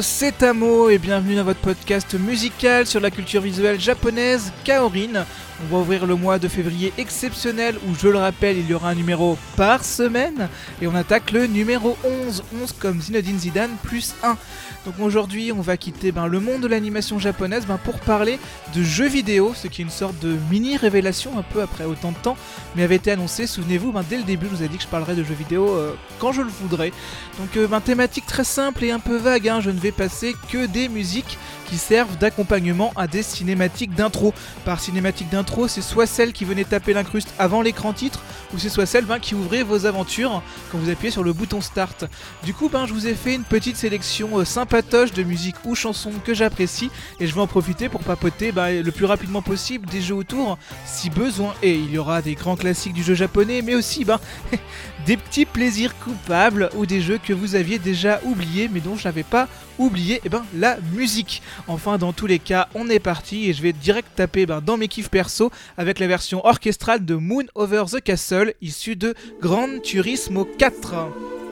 [0.00, 5.24] C'est Tamo et bienvenue dans votre podcast musical sur la culture visuelle japonaise Kaorin.
[5.62, 8.90] On va ouvrir le mois de février exceptionnel où, je le rappelle, il y aura
[8.90, 10.48] un numéro par semaine
[10.80, 14.36] et on attaque le numéro 11, 11 comme Zinedine Zidane plus 1.
[14.88, 18.38] Donc aujourd'hui, on va quitter ben, le monde de l'animation japonaise ben, pour parler
[18.74, 22.10] de jeux vidéo, ce qui est une sorte de mini révélation un peu après autant
[22.10, 22.38] de temps,
[22.74, 24.88] mais avait été annoncé, souvenez-vous, ben, dès le début, je vous ai dit que je
[24.88, 26.90] parlerai de jeux vidéo euh, quand je le voudrais.
[27.38, 29.60] Donc euh, thématique très simple et un peu vague, hein.
[29.60, 31.36] je ne vais passer que des musiques
[31.68, 34.32] qui servent d'accompagnement à des cinématiques d'intro.
[34.64, 38.22] Par cinématique d'intro, c'est soit celle qui venait taper l'incruste avant l'écran titre,
[38.54, 41.60] ou c'est soit celle ben, qui ouvrait vos aventures quand vous appuyez sur le bouton
[41.60, 42.04] start.
[42.42, 45.74] Du coup, ben, je vous ai fait une petite sélection euh, sympatoche de musique ou
[45.74, 49.86] chansons que j'apprécie, et je vais en profiter pour papoter ben, le plus rapidement possible
[49.88, 51.54] des jeux autour, si besoin.
[51.62, 54.20] Et il y aura des grands classiques du jeu japonais, mais aussi ben,
[55.06, 59.06] des petits plaisirs coupables ou des jeux que vous aviez déjà oubliés, mais dont je
[59.06, 61.42] n'avais pas oublié eh ben, la musique.
[61.66, 64.76] Enfin, dans tous les cas, on est parti et je vais direct taper ben, dans
[64.76, 69.78] mes kiffs perso avec la version orchestrale de Moon Over the Castle issue de Gran
[69.82, 71.47] Turismo 4.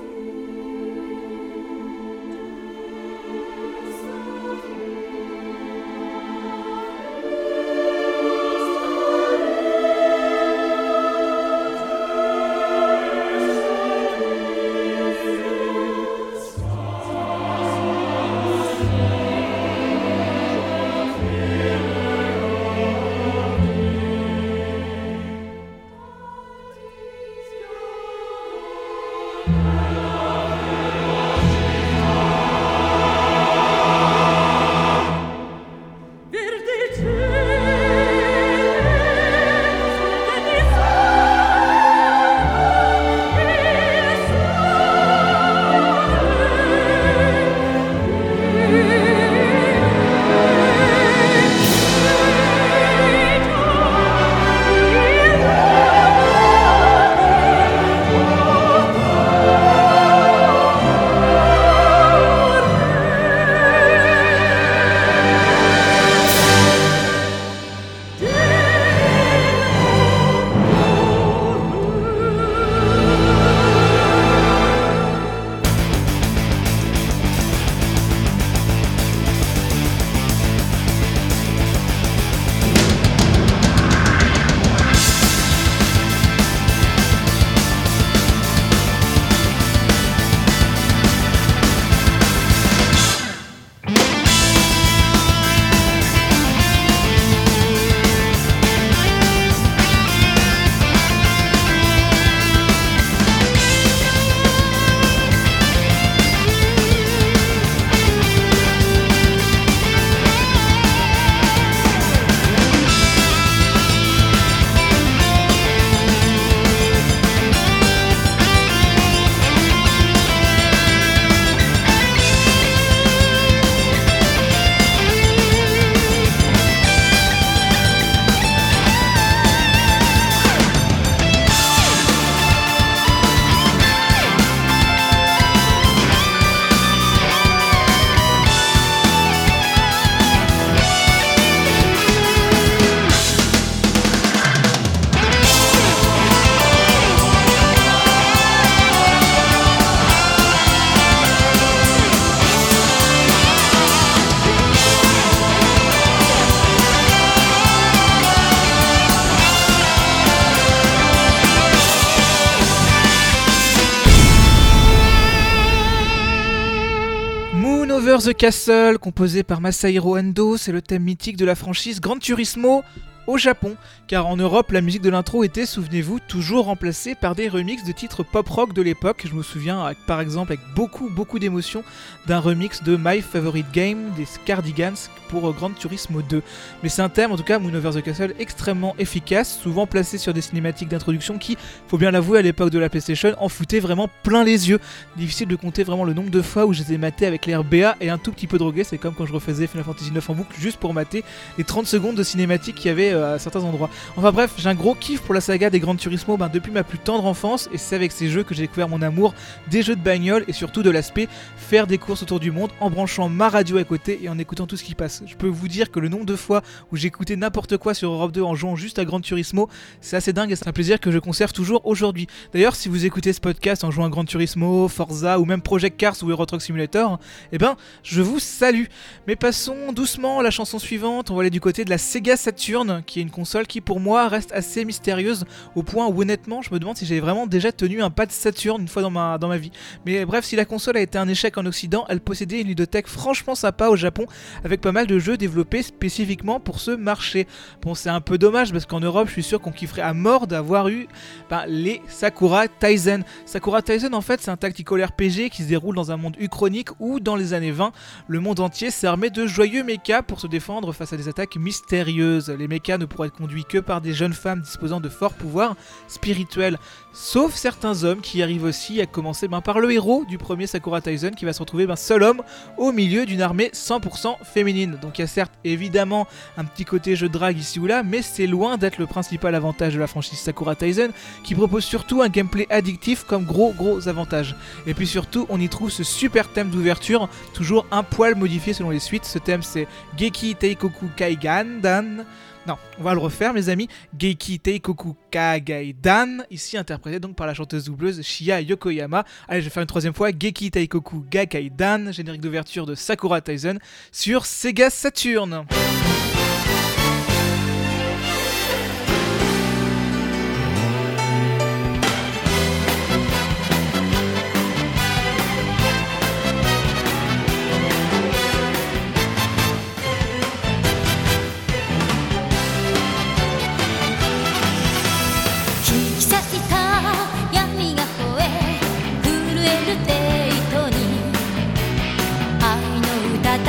[168.27, 172.83] The Castle, composé par Masahiro Ando, c'est le thème mythique de la franchise Gran Turismo
[173.27, 173.77] au Japon,
[174.07, 177.93] car en Europe, la musique de l'intro était, souvenez-vous, toujours remplacée par des remixes de
[177.93, 179.25] titres pop-rock de l'époque.
[179.29, 181.83] Je me souviens, par exemple, avec beaucoup, beaucoup d'émotion,
[182.27, 184.95] d'un remix de My Favorite Game des Cardigans
[185.29, 186.43] pour euh, Gran Turismo 2.
[186.83, 190.19] Mais c'est un thème, en tout cas, Moon Over the Castle, extrêmement efficace, souvent placé
[190.19, 191.57] sur des cinématiques d'introduction qui,
[191.89, 194.79] faut bien l'avouer, à l'époque de la PlayStation, en foutaient vraiment plein les yeux.
[195.17, 198.11] Difficile de compter vraiment le nombre de fois où ai matés avec l'air BA et
[198.11, 198.85] un tout petit peu drogué.
[198.85, 201.25] C'est comme quand je refaisais Final Fantasy 9 en boucle juste pour mater
[201.59, 203.91] les 30 secondes de cinématique qu'il y avait à certains endroits.
[204.17, 206.85] Enfin bref, j'ai un gros kiff pour la saga des Gran Turismo ben, depuis ma
[206.85, 209.35] plus tendre enfance, et c'est avec ces jeux que j'ai découvert mon amour
[209.71, 212.91] des jeux de bagnole et surtout de l'aspect faire des courses autour du monde en
[212.91, 215.23] branchant ma radio à côté et en écoutant tout ce qui passe.
[215.27, 218.33] Je peux vous dire que le nombre de fois où j'écoutais n'importe quoi sur Europe
[218.33, 219.69] 2 en jouant juste à Gran Turismo,
[220.01, 222.27] c'est assez dingue et c'est un plaisir que je conserve toujours aujourd'hui.
[222.53, 225.97] D'ailleurs, si vous écoutez ce podcast en jouant à Gran Turismo, Forza ou même Project
[225.97, 227.19] Cars ou Euro Truck Simulator,
[227.53, 228.85] eh ben, je vous salue.
[229.27, 231.31] Mais passons doucement à la chanson suivante.
[231.31, 234.01] On va aller du côté de la Sega Saturn, qui est une console qui pour
[234.01, 235.45] moi reste assez mystérieuse
[235.75, 238.83] au point où honnêtement, je me demande si j'avais vraiment déjà tenu un pad Saturn
[238.83, 239.71] une fois dans ma, dans ma vie.
[240.05, 243.07] Mais bref, si la console a été un échec en Occident, elle possédait une ludothèque
[243.07, 244.27] franchement sympa au Japon
[244.65, 247.47] avec pas mal de jeux développés spécifiquement pour ce marché.
[247.83, 250.47] Bon, c'est un peu dommage parce qu'en Europe, je suis sûr qu'on kifferait à mort
[250.47, 251.09] d'avoir eu
[251.51, 253.25] ben, les Sakura Taizen.
[253.45, 256.89] Sakura Taizen, en fait, c'est un tactical RPG qui se déroule dans un monde uchronique
[256.99, 257.93] où, dans les années 20,
[258.29, 261.57] le monde entier s'est armé de joyeux mechas pour se défendre face à des attaques
[261.57, 262.51] mystérieuses.
[262.51, 265.77] Les mechas ne pourraient être conduits que par des jeunes femmes disposant de forts pouvoirs
[266.09, 266.79] spirituels,
[267.13, 271.01] sauf certains hommes qui arrivent aussi, à commencer ben, par le héros du premier Sakura
[271.01, 272.43] Taizen qui va se retrouver ben, seul homme
[272.77, 274.99] au milieu d'une armée 100% féminine.
[275.01, 276.27] Donc il y a certes évidemment
[276.57, 279.55] un petit côté jeu de drague ici ou là, mais c'est loin d'être le principal
[279.55, 281.13] avantage de la franchise Sakura Taizen
[281.43, 284.57] qui propose surtout un gameplay addictif comme gros gros avantage.
[284.87, 288.91] Et puis surtout, on y trouve ce super thème d'ouverture, toujours un poil modifié selon
[288.91, 289.25] les suites.
[289.25, 292.25] Ce thème c'est Geki Teikoku Kaigan Dan.
[292.67, 293.89] Non, on va le refaire, mes amis.
[294.17, 299.25] Geiki Teikoku Kagaidan, ici interprété donc par la chanteuse doubleuse Shia Yokoyama.
[299.49, 300.33] Allez, je vais faire une troisième fois.
[300.33, 303.79] Geiki Teikoku Gakaidan, générique d'ouverture de Sakura Tyson
[304.11, 305.65] sur Sega Saturn.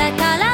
[0.08, 0.47] hasta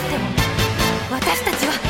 [0.00, 0.24] っても
[1.10, 1.89] 私たちは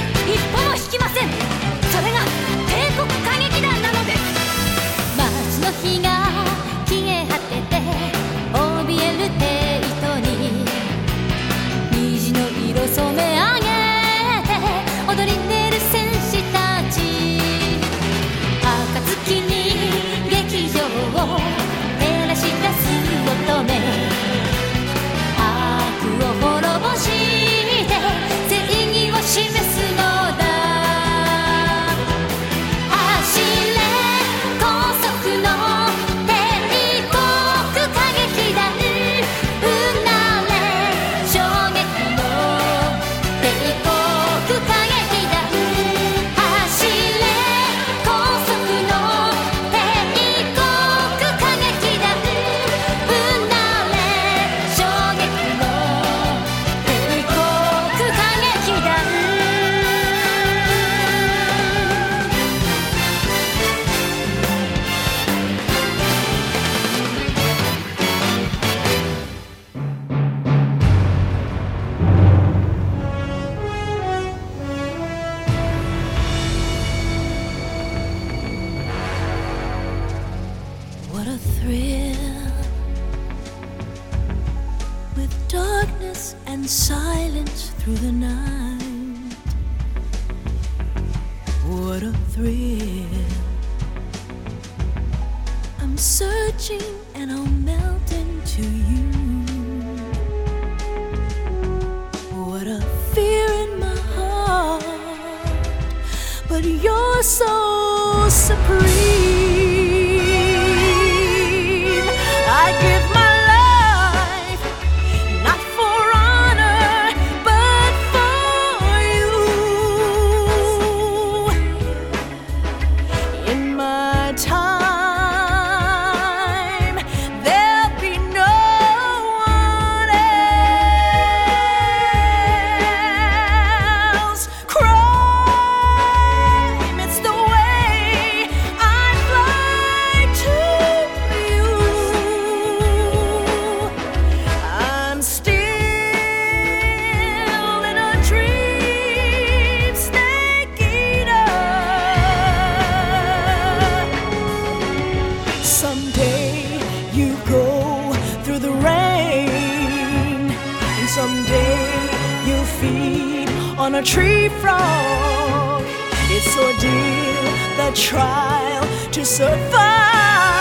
[164.00, 165.84] a tree frog.
[166.30, 167.44] It's ordeal,
[167.76, 170.59] the trial to survive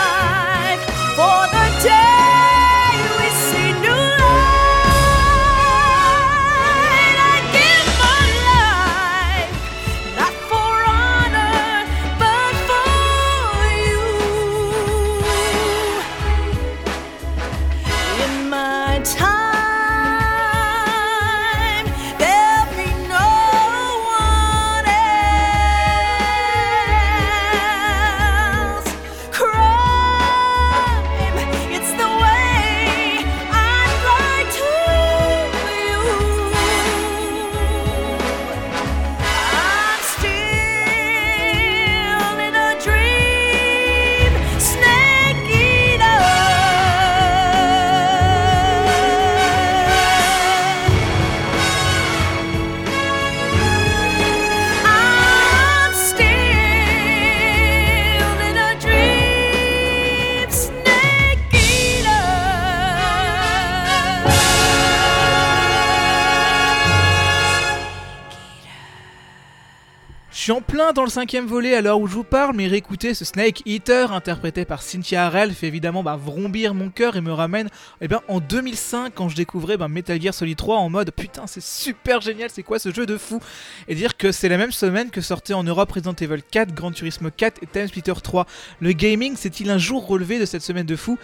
[70.92, 74.12] dans le cinquième volet à l'heure où je vous parle, mais réécouter ce Snake Eater
[74.12, 77.68] interprété par Cynthia Harrell fait évidemment bah, vrombir mon cœur et me ramène
[78.00, 81.46] eh bien, en 2005 quand je découvrais bah, Metal Gear Solid 3 en mode putain
[81.46, 83.40] c'est super génial, c'est quoi ce jeu de fou?
[83.86, 86.90] Et dire que c'est la même semaine que sortait en Europe Resident Evil 4, Gran
[86.90, 88.46] Turismo 4 et Time Splitter 3.
[88.80, 91.18] Le gaming c'est-il un jour relevé de cette semaine de fou?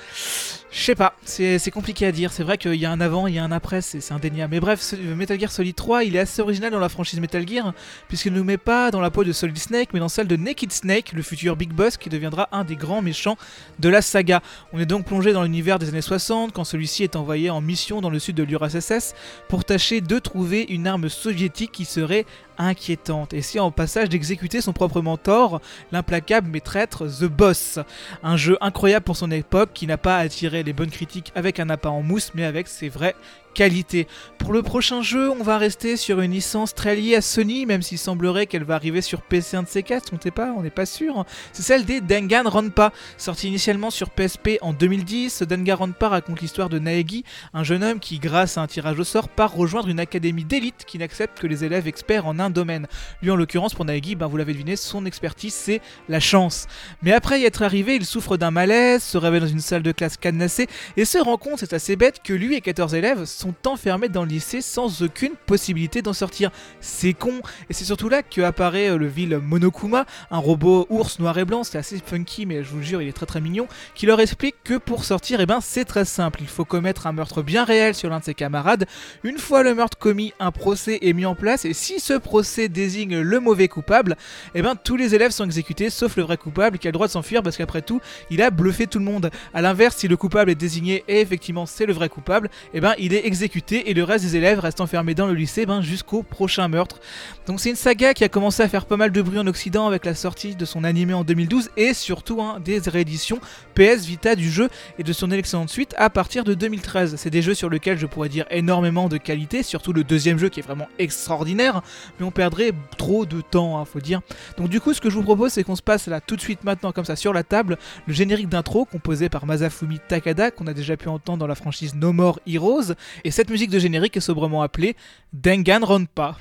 [0.71, 2.33] Je sais pas, c'est compliqué à dire.
[2.33, 4.55] C'est vrai qu'il y a un avant, il y a un après, c'est indéniable.
[4.55, 7.73] Mais bref, Metal Gear Solid 3, il est assez original dans la franchise Metal Gear,
[8.09, 10.37] puisqu'il ne nous met pas dans la peau de Solid Snake, mais dans celle de
[10.37, 13.39] Naked Snake, le futur Big Boss qui deviendra un des grands méchants
[13.79, 14.43] de la saga.
[14.73, 18.01] On est donc plongé dans l'univers des années 60, quand celui-ci est envoyé en mission
[18.01, 19.15] dans le sud de l'URSS
[19.49, 22.27] pour tâcher de trouver une arme soviétique qui serait
[22.59, 25.61] inquiétante, et si en passage d'exécuter son propre mentor,
[25.93, 27.79] l'implacable mais traître The Boss.
[28.23, 31.71] Un jeu incroyable pour son époque qui n'a pas attiré les bonnes critiques avec un
[31.71, 33.17] appât en mousse, mais avec ses vraies
[33.57, 34.07] qualités.
[34.39, 37.81] Pour le prochain jeu, on va rester sur une licence très liée à Sony, même
[37.81, 40.63] s'il semblerait qu'elle va arriver sur PC un de ces quatre, on n'est pas, on
[40.63, 41.25] n'est pas sûr.
[41.55, 45.43] C'est celle des Danganronpa, sortie initialement sur PSP en 2010.
[45.43, 49.31] Danganronpa raconte l'histoire de Naegi, un jeune homme qui, grâce à un tirage au sort,
[49.31, 52.87] part rejoindre une académie d'élite qui n'accepte que les élèves experts en un domaine.
[53.23, 56.67] Lui, en l'occurrence, pour Naegi, ben, vous l'avez deviné, son expertise, c'est la chance.
[57.01, 59.93] Mais après y être arrivé, il souffre d'un malaise, se réveille dans une salle de
[59.93, 63.46] classe cadenassée et se rend compte, c'est assez bête, que lui et 14 élèves sont
[63.67, 66.51] enfermés dans le lycée sans aucune possibilité d'en sortir.
[66.81, 71.19] C'est con, et c'est surtout là que apparaît euh, le vil Monokuma, un robot ours
[71.19, 73.67] noir et blanc, c'est assez funky, mais je vous jure, il est très très mignon,
[73.95, 77.13] qui leur explique que pour sortir, eh ben, c'est très simple, il faut commettre un
[77.13, 78.87] meurtre bien réel sur l'un de ses camarades.
[79.25, 82.69] Une fois le meurtre commis, un procès est mis en place, et si ce procès
[82.69, 84.17] désigne le mauvais coupable,
[84.55, 87.07] eh ben, tous les élèves sont exécutés, sauf le vrai coupable qui a le droit
[87.07, 88.01] de s'enfuir parce qu'après tout,
[88.31, 89.31] il a bluffé tout le monde.
[89.55, 92.95] A l'inverse, si le coupable est désigné et effectivement c'est le vrai coupable, eh ben,
[92.99, 96.23] il est exécuté et le reste des élèves restent enfermés dans le lycée ben, jusqu'au
[96.23, 97.01] prochain meurtre.
[97.47, 99.87] Donc c'est une saga qui a commencé à faire pas mal de bruit en Occident
[99.87, 103.41] avec la sortie de son animé en 2012 et surtout hein, des rééditions
[103.75, 107.17] PS Vita du jeu et de son excellente suite à partir de 2013.
[107.17, 110.49] C'est des jeux sur lesquels je pourrais dire énormément de qualité, surtout le deuxième jeu
[110.49, 111.83] qui est vraiment extraordinaire,
[112.19, 114.21] mais on perdrait trop de temps, hein, faut dire.
[114.57, 116.41] Donc du coup, ce que je vous propose, c'est qu'on se passe là tout de
[116.41, 120.67] suite maintenant comme ça sur la table, le générique d'intro composé par Masafumi Takada qu'on
[120.67, 122.95] a déjà pu entendre dans la franchise No More Heroes,
[123.27, 124.95] et cette musique de générique est sobrement appelée
[125.33, 126.37] Danganronpa.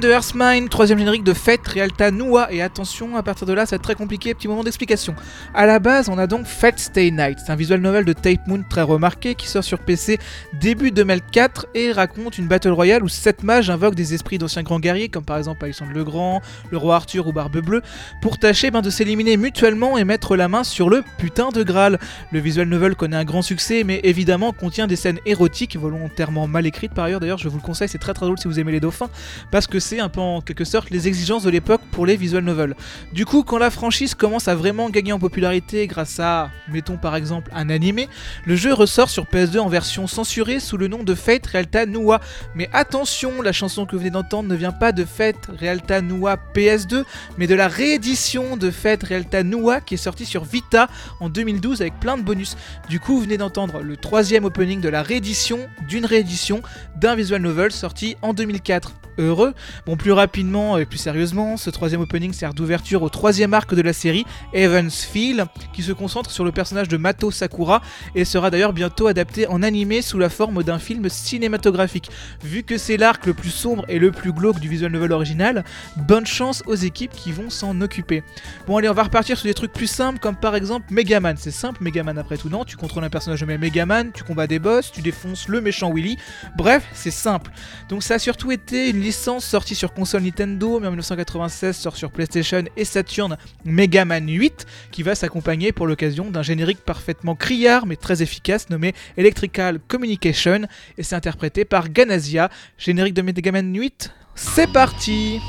[0.00, 3.70] De Earthmine, troisième générique de Fate, Realta Nua, et attention, à partir de là, ça
[3.70, 5.14] va être très compliqué, petit moment d'explication.
[5.54, 8.46] À la base, on a donc Fate Stay Night, c'est un visual novel de Tape
[8.46, 10.18] Moon très remarqué qui sort sur PC
[10.60, 14.80] début 2004 et raconte une battle royale où sept mages invoquent des esprits d'anciens grands
[14.80, 17.82] guerriers, comme par exemple Alexandre le Grand, le roi Arthur ou Barbe Bleue,
[18.20, 21.98] pour tâcher ben, de s'éliminer mutuellement et mettre la main sur le putain de Graal.
[22.32, 26.66] Le visual novel connaît un grand succès, mais évidemment contient des scènes érotiques, volontairement mal
[26.66, 28.72] écrites par ailleurs, d'ailleurs je vous le conseille, c'est très très drôle si vous aimez
[28.72, 29.08] les dauphins
[29.50, 32.74] parce que un peu en quelque sorte les exigences de l'époque pour les visual novels.
[33.12, 37.16] Du coup, quand la franchise commence à vraiment gagner en popularité grâce à, mettons par
[37.16, 38.08] exemple, un animé,
[38.44, 42.20] le jeu ressort sur PS2 en version censurée sous le nom de Fate Realta Nua.
[42.54, 46.36] Mais attention, la chanson que vous venez d'entendre ne vient pas de Fate Realta Nua
[46.54, 47.04] PS2,
[47.38, 50.88] mais de la réédition de Fate Realta Nua qui est sortie sur Vita
[51.20, 52.56] en 2012 avec plein de bonus.
[52.88, 56.62] Du coup, vous venez d'entendre le troisième opening de la réédition d'une réédition
[56.96, 59.54] d'un visual novel sorti en 2004 heureux.
[59.84, 63.82] Bon, plus rapidement et plus sérieusement, ce troisième opening sert d'ouverture au troisième arc de
[63.82, 67.82] la série, Evansfield, qui se concentre sur le personnage de Mato Sakura
[68.14, 72.10] et sera d'ailleurs bientôt adapté en animé sous la forme d'un film cinématographique.
[72.42, 75.64] Vu que c'est l'arc le plus sombre et le plus glauque du visual novel original,
[75.96, 78.22] bonne chance aux équipes qui vont s'en occuper.
[78.66, 81.36] Bon, allez, on va repartir sur des trucs plus simples, comme par exemple Megaman.
[81.36, 82.64] C'est simple, Megaman après tout, non?
[82.64, 86.16] Tu contrôles un personnage nommé Megaman, tu combats des boss, tu défonces le méchant Willy.
[86.56, 87.50] Bref, c'est simple.
[87.88, 91.96] Donc ça a surtout été une licence sortie sur console Nintendo, mais en 1996 sort
[91.96, 97.34] sur PlayStation et Saturn Mega Man 8, qui va s'accompagner pour l'occasion d'un générique parfaitement
[97.34, 100.62] criard mais très efficace nommé Electrical Communication,
[100.98, 102.50] et c'est interprété par Ganazia.
[102.78, 105.40] Générique de Mega Man 8, c'est parti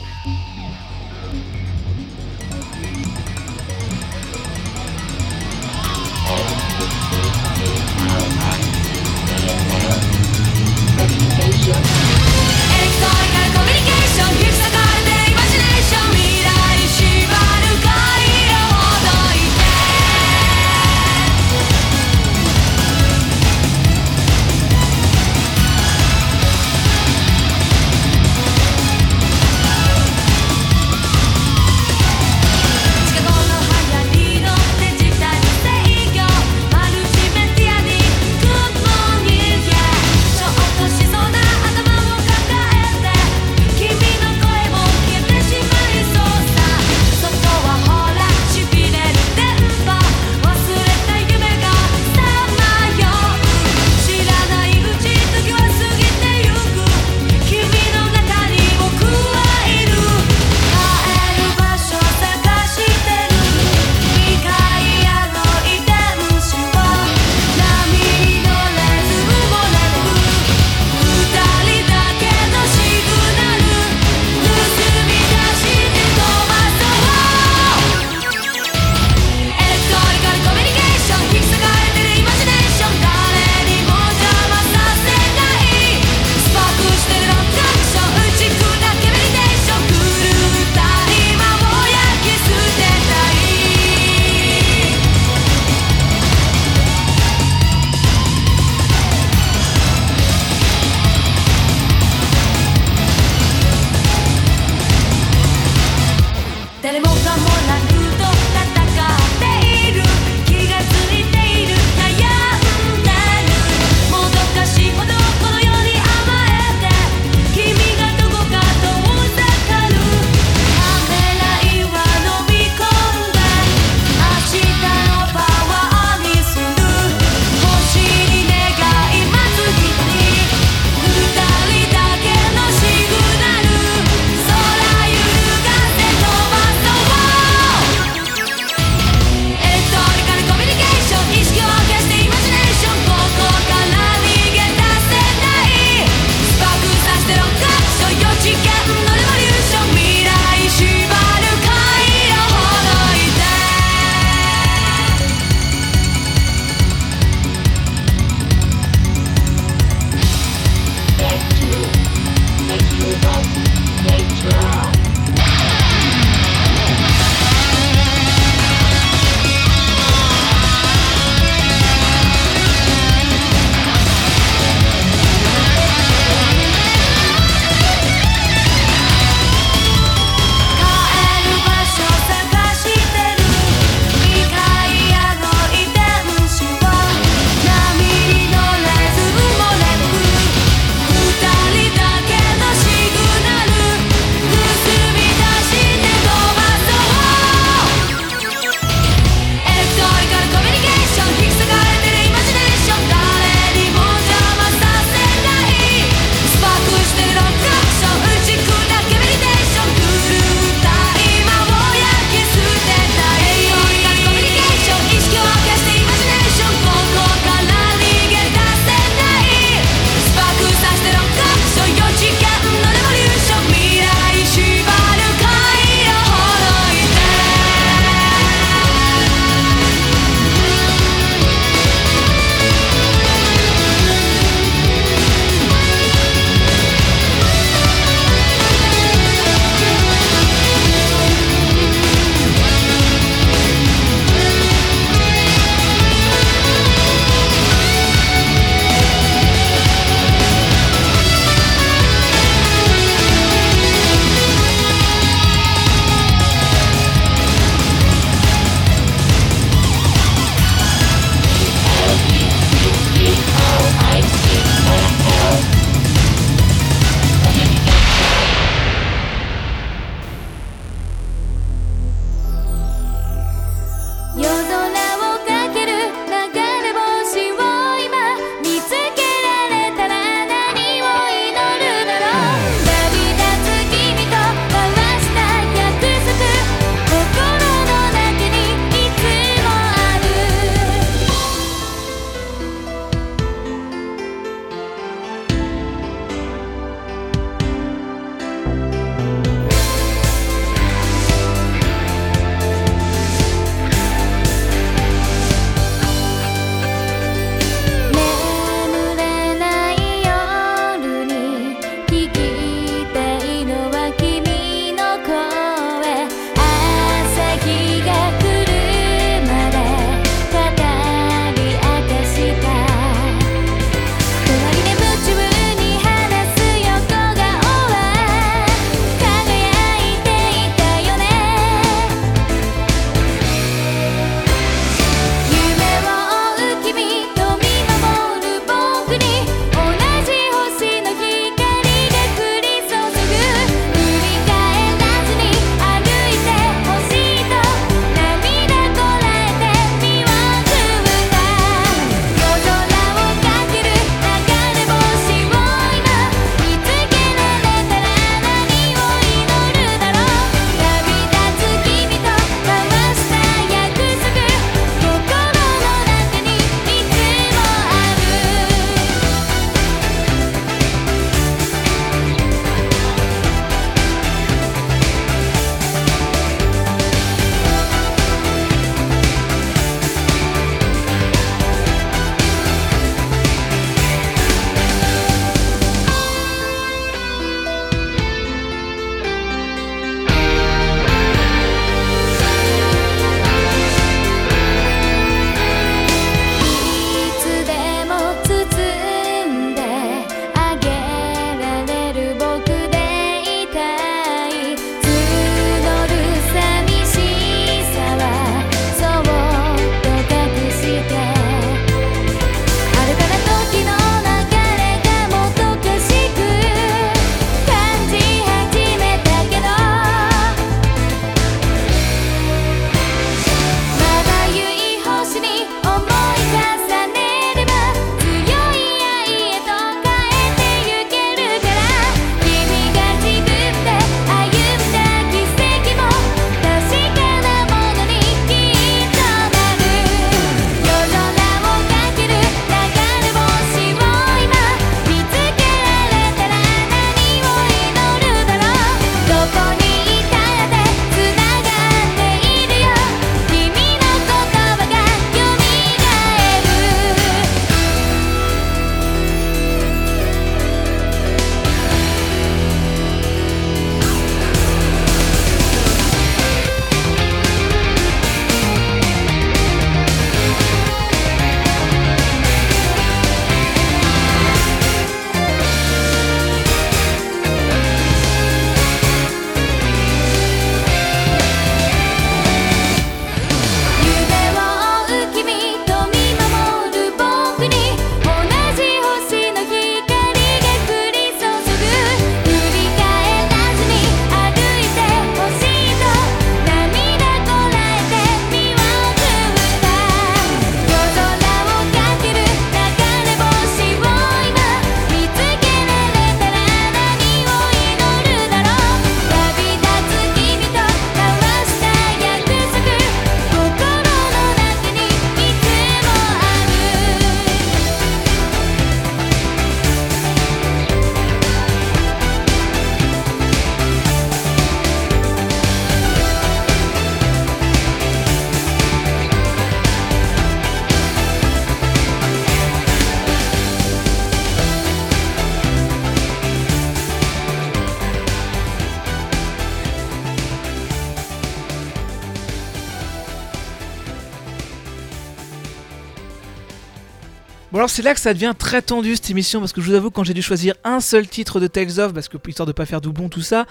[547.88, 550.24] c'est là que ça devient très tendu cette émission parce que je vous avoue quand
[550.24, 553.02] j'ai dû choisir un seul titre de Tales of parce que histoire de pas faire
[553.02, 553.66] doublon tout ça,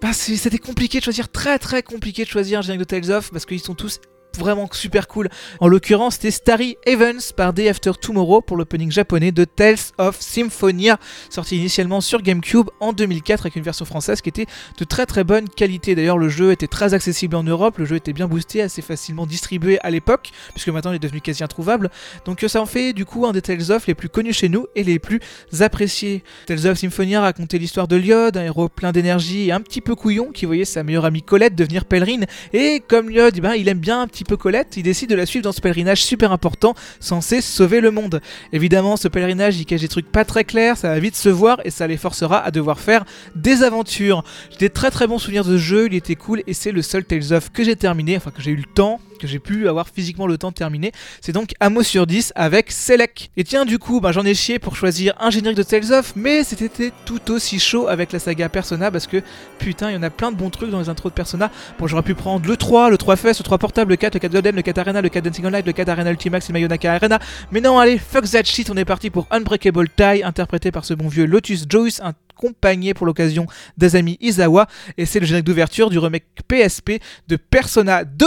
[0.00, 3.30] bah c'était compliqué de choisir très très compliqué de choisir un générique de Tales of
[3.30, 4.00] parce qu'ils sont tous
[4.38, 5.28] vraiment super cool.
[5.60, 10.20] En l'occurrence, c'était Starry Evans par Day After Tomorrow pour l'opening japonais de Tales of
[10.20, 10.98] Symphonia,
[11.28, 14.46] sorti initialement sur GameCube en 2004 avec une version française qui était
[14.78, 15.94] de très très bonne qualité.
[15.94, 19.26] D'ailleurs, le jeu était très accessible en Europe, le jeu était bien boosté, assez facilement
[19.26, 21.90] distribué à l'époque, puisque maintenant il est devenu quasi introuvable.
[22.24, 24.66] Donc ça en fait du coup un des Tales of les plus connus chez nous
[24.74, 25.20] et les plus
[25.60, 26.22] appréciés.
[26.46, 29.94] Tales of Symphonia racontait l'histoire de Lyod, un héros plein d'énergie et un petit peu
[29.94, 32.26] couillon qui voyait sa meilleure amie Colette devenir pèlerine.
[32.52, 35.14] Et comme Lyod, eh ben, il aime bien un petit peu Colette, il décide de
[35.14, 38.20] la suivre dans ce pèlerinage super important censé sauver le monde.
[38.52, 41.60] Évidemment, ce pèlerinage il cache des trucs pas très clairs, ça va vite se voir
[41.64, 43.04] et ça les forcera à devoir faire
[43.34, 44.22] des aventures.
[44.52, 46.82] J'ai des très très bons souvenirs de ce jeu, il était cool et c'est le
[46.82, 49.68] seul Tales of que j'ai terminé, enfin que j'ai eu le temps, que j'ai pu
[49.68, 50.92] avoir physiquement le temps de terminer.
[51.20, 53.30] C'est donc un mot sur 10 avec Select.
[53.36, 56.14] Et tiens, du coup, bah, j'en ai chié pour choisir un générique de Tales of,
[56.16, 59.22] mais c'était tout aussi chaud avec la saga Persona parce que
[59.58, 61.50] putain, il y en a plein de bons trucs dans les intros de Persona.
[61.78, 64.20] Bon, j'aurais pu prendre le 3, le 3 FS, le 3 portable, le 4, le
[64.20, 66.94] 4 Golden, le 4 Arena, le 4 Dancing Online, le 4 Arena Ultimax et Mayonaka
[66.94, 67.18] Arena.
[67.50, 70.94] Mais non, allez, fuck that shit, on est parti pour Unbreakable Tie, interprété par ce
[70.94, 73.46] bon vieux Lotus Joyce, accompagné pour l'occasion
[73.76, 74.66] d'Azami Izawa.
[74.96, 78.26] Et c'est le générique d'ouverture du remake PSP de Persona 2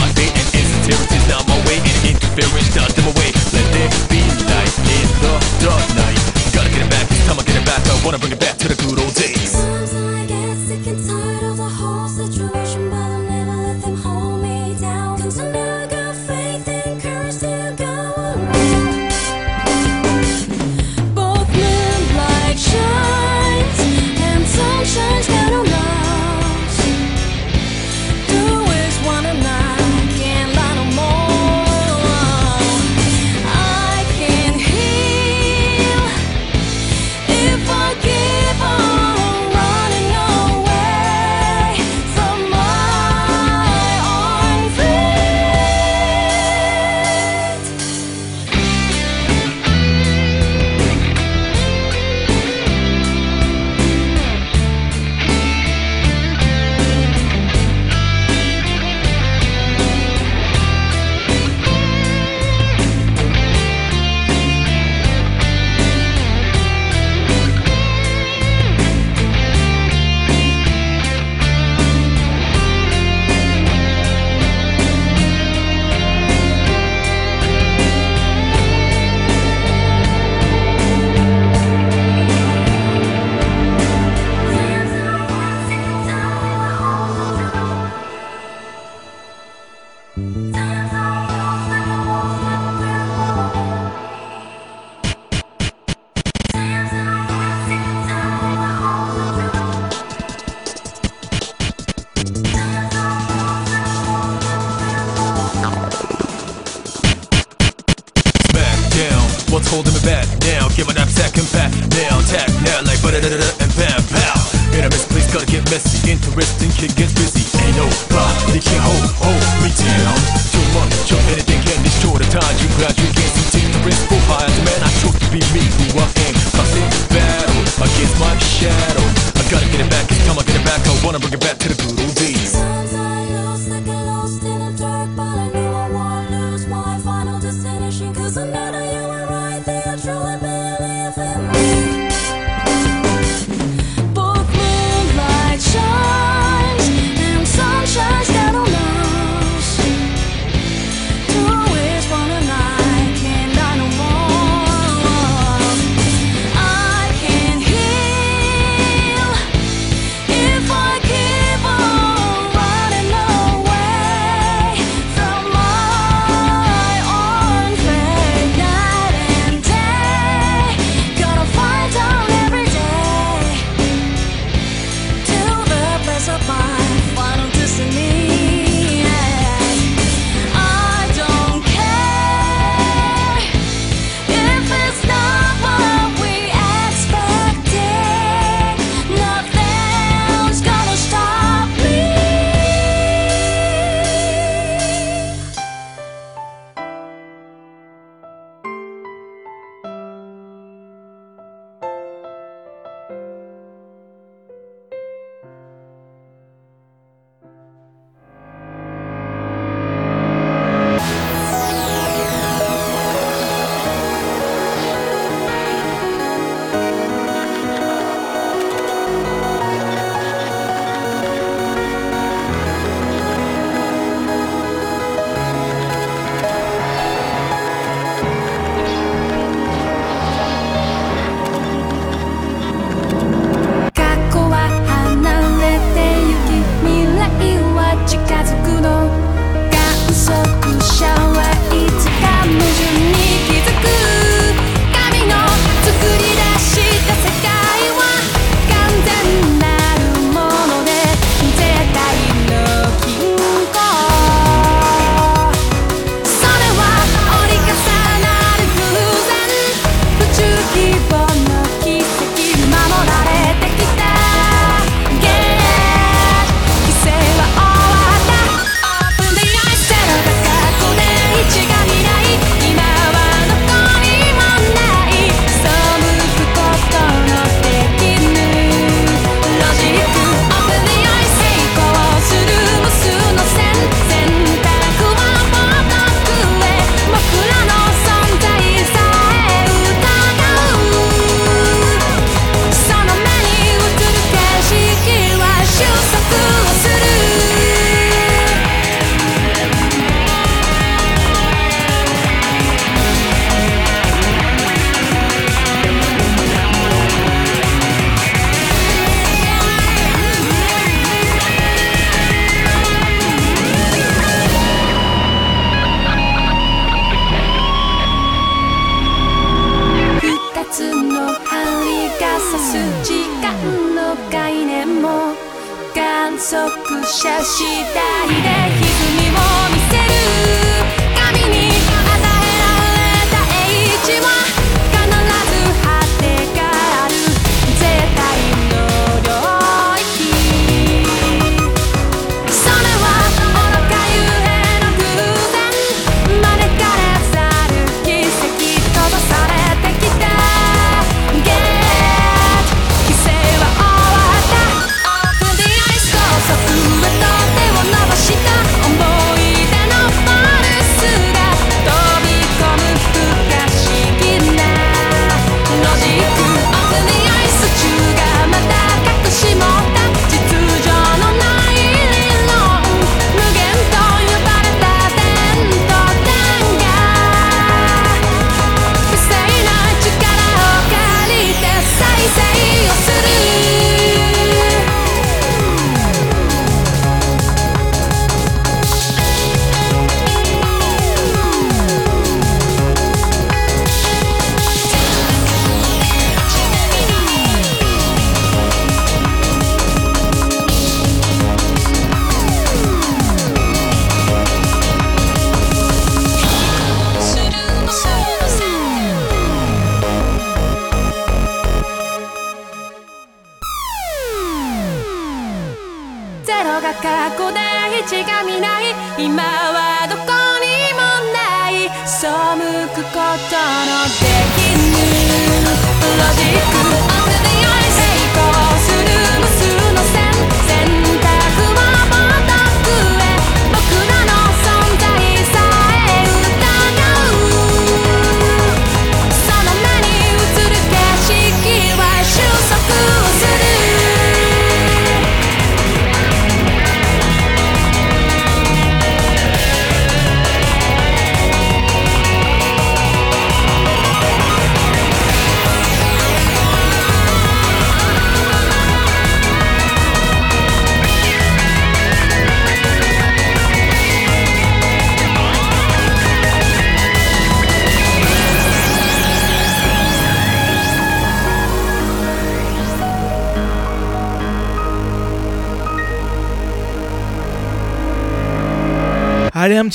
[2.41, 3.31] interference does them away.
[3.53, 6.19] Let there be light in the dark night.
[6.53, 8.60] Gotta get it back, this time I get it back, I wanna bring it back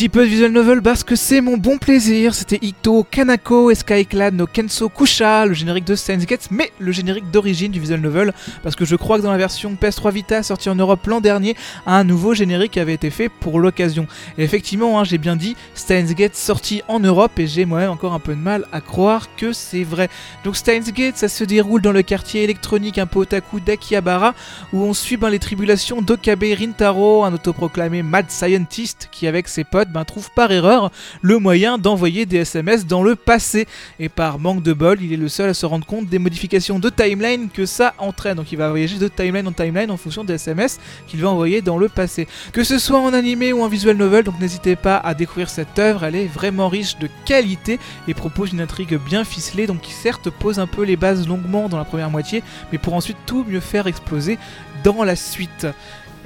[0.09, 2.34] peu de visual novel parce que c'est mon bon plaisir.
[2.34, 6.18] C'était Ito Kanako Skyclad no Kenso Kusha, le générique de Steins
[6.50, 8.34] mais le générique d'origine du visual novel.
[8.62, 11.57] Parce que je crois que dans la version PS3 Vita sortie en Europe l'an dernier,
[11.86, 14.07] un nouveau générique avait été fait pour l'occasion.
[14.38, 18.12] Et effectivement, hein, j'ai bien dit Steins Gate sorti en Europe et j'ai moi-même encore
[18.12, 20.09] un peu de mal à croire que c'est vrai.
[20.44, 24.34] Donc Steins Gate, ça se déroule dans le quartier électronique un peu otaku d'Akihabara
[24.72, 29.64] où on suit ben, les tribulations d'Okabe Rintaro, un autoproclamé mad scientist qui avec ses
[29.64, 30.90] potes ben, trouve par erreur
[31.22, 33.66] le moyen d'envoyer des SMS dans le passé.
[33.99, 36.78] Et par manque de bol, il est le seul à se rendre compte des modifications
[36.78, 38.36] de timeline que ça entraîne.
[38.36, 41.62] Donc il va voyager de timeline en timeline en fonction des SMS qu'il va envoyer
[41.62, 42.28] dans le passé.
[42.53, 45.78] Que ce soit en animé ou en visual novel, donc n'hésitez pas à découvrir cette
[45.78, 49.92] œuvre, elle est vraiment riche de qualité et propose une intrigue bien ficelée, donc qui
[49.92, 53.44] certes pose un peu les bases longuement dans la première moitié, mais pour ensuite tout
[53.49, 54.38] mieux faire exploser
[54.84, 55.66] dans la suite.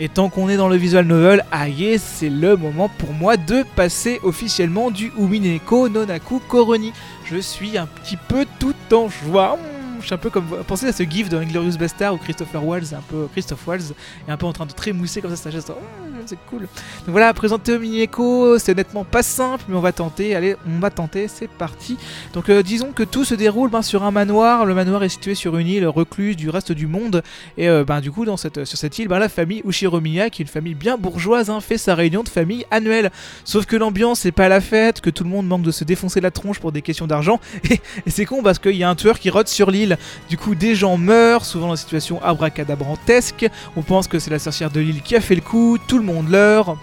[0.03, 3.65] Et tant qu'on est dans le visual novel, aïe, c'est le moment pour moi de
[3.77, 6.95] passer officiellement du Umineko Nonaku Koroni.
[7.27, 9.59] Je suis un petit peu tout en joie.
[10.01, 12.93] Je suis un peu comme pensez à ce gif de Inglorious Bastard où Christopher Waltz,
[12.93, 13.93] un peu Christophe Waltz,
[14.27, 15.67] est un peu en train de trémousser comme ça sa chaise.
[15.69, 16.61] Mmh, c'est cool.
[16.61, 16.69] Donc
[17.09, 20.35] voilà, présenter Umineko, c'est honnêtement pas simple, mais on va tenter.
[20.35, 21.97] Allez, on va tenter, c'est parti.
[22.33, 24.65] Donc euh, disons que tout se déroule ben, sur un manoir.
[24.65, 27.23] Le manoir est situé sur une île recluse du reste du monde.
[27.59, 30.43] Et euh, ben, du coup, dans cette, sur cette île, ben, la famille Ushiromiya, qui
[30.43, 33.11] est une famille bien bourgeoise, hein, fait sa réunion de famille annuelle.
[33.45, 36.21] Sauf que l'ambiance c'est pas la fête, que tout le monde manque de se défoncer
[36.21, 37.41] la tronche pour des questions d'argent.
[37.71, 39.90] Et, et c'est con parce qu'il y a un tueur qui rôde sur l'île.
[40.29, 43.49] Du coup, des gens meurent, souvent dans une situation abracadabrantesque.
[43.77, 46.05] On pense que c'est la sorcière de l'île qui a fait le coup, tout le
[46.05, 46.77] monde leurre.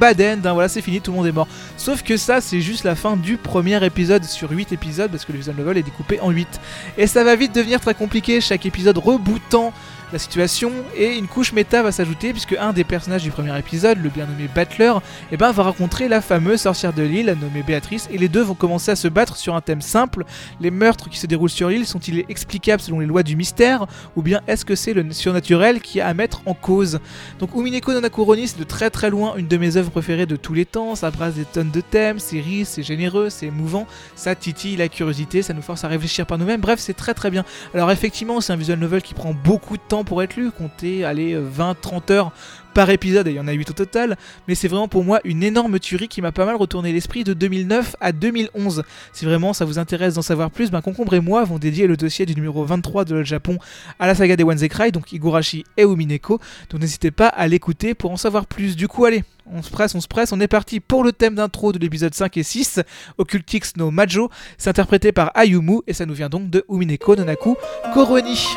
[0.00, 1.48] Bad end, hein, voilà, c'est fini, tout le monde est mort.
[1.76, 5.32] Sauf que ça, c'est juste la fin du premier épisode sur 8 épisodes, parce que
[5.32, 6.48] le visual novel est découpé en 8.
[6.96, 9.72] Et ça va vite devenir très compliqué, chaque épisode rebootant
[10.12, 13.98] la situation et une couche méta va s'ajouter puisque un des personnages du premier épisode,
[14.02, 14.92] le bien nommé Battler,
[15.30, 18.54] eh ben, va rencontrer la fameuse sorcière de l'île nommée Béatrice et les deux vont
[18.54, 20.24] commencer à se battre sur un thème simple.
[20.60, 23.86] Les meurtres qui se déroulent sur l'île sont-ils explicables selon les lois du mystère
[24.16, 27.00] ou bien est-ce que c'est le surnaturel qui a à mettre en cause?
[27.38, 30.36] Donc Umineko no Nakuroni c'est de très très loin une de mes œuvres préférées de
[30.36, 33.86] tous les temps, ça brasse des tonnes de thèmes, c'est riche, c'est généreux, c'est émouvant,
[34.14, 37.30] ça titille la curiosité, ça nous force à réfléchir par nous-mêmes, bref c'est très très
[37.30, 37.44] bien.
[37.74, 41.04] Alors effectivement c'est un visual novel qui prend beaucoup de temps pour être lu, comptez,
[41.04, 42.32] allez, 20-30 heures
[42.78, 45.20] par épisode, et il y en a 8 au total, mais c'est vraiment pour moi
[45.24, 48.84] une énorme tuerie qui m'a pas mal retourné l'esprit de 2009 à 2011.
[49.12, 51.96] Si vraiment ça vous intéresse d'en savoir plus, ben Concombre et moi avons dédié le
[51.96, 53.58] dossier du numéro 23 de le Japon
[53.98, 56.38] à la saga des Cry, donc Higurashi et Umineko,
[56.70, 58.76] donc n'hésitez pas à l'écouter pour en savoir plus.
[58.76, 61.34] Du coup, allez, on se presse, on se presse, on est parti pour le thème
[61.34, 62.80] d'intro de l'épisode 5 et 6,
[63.18, 67.56] Occultix no Majo, c'est interprété par Ayumu, et ça nous vient donc de Umineko Nanaku
[67.92, 68.56] Koroni.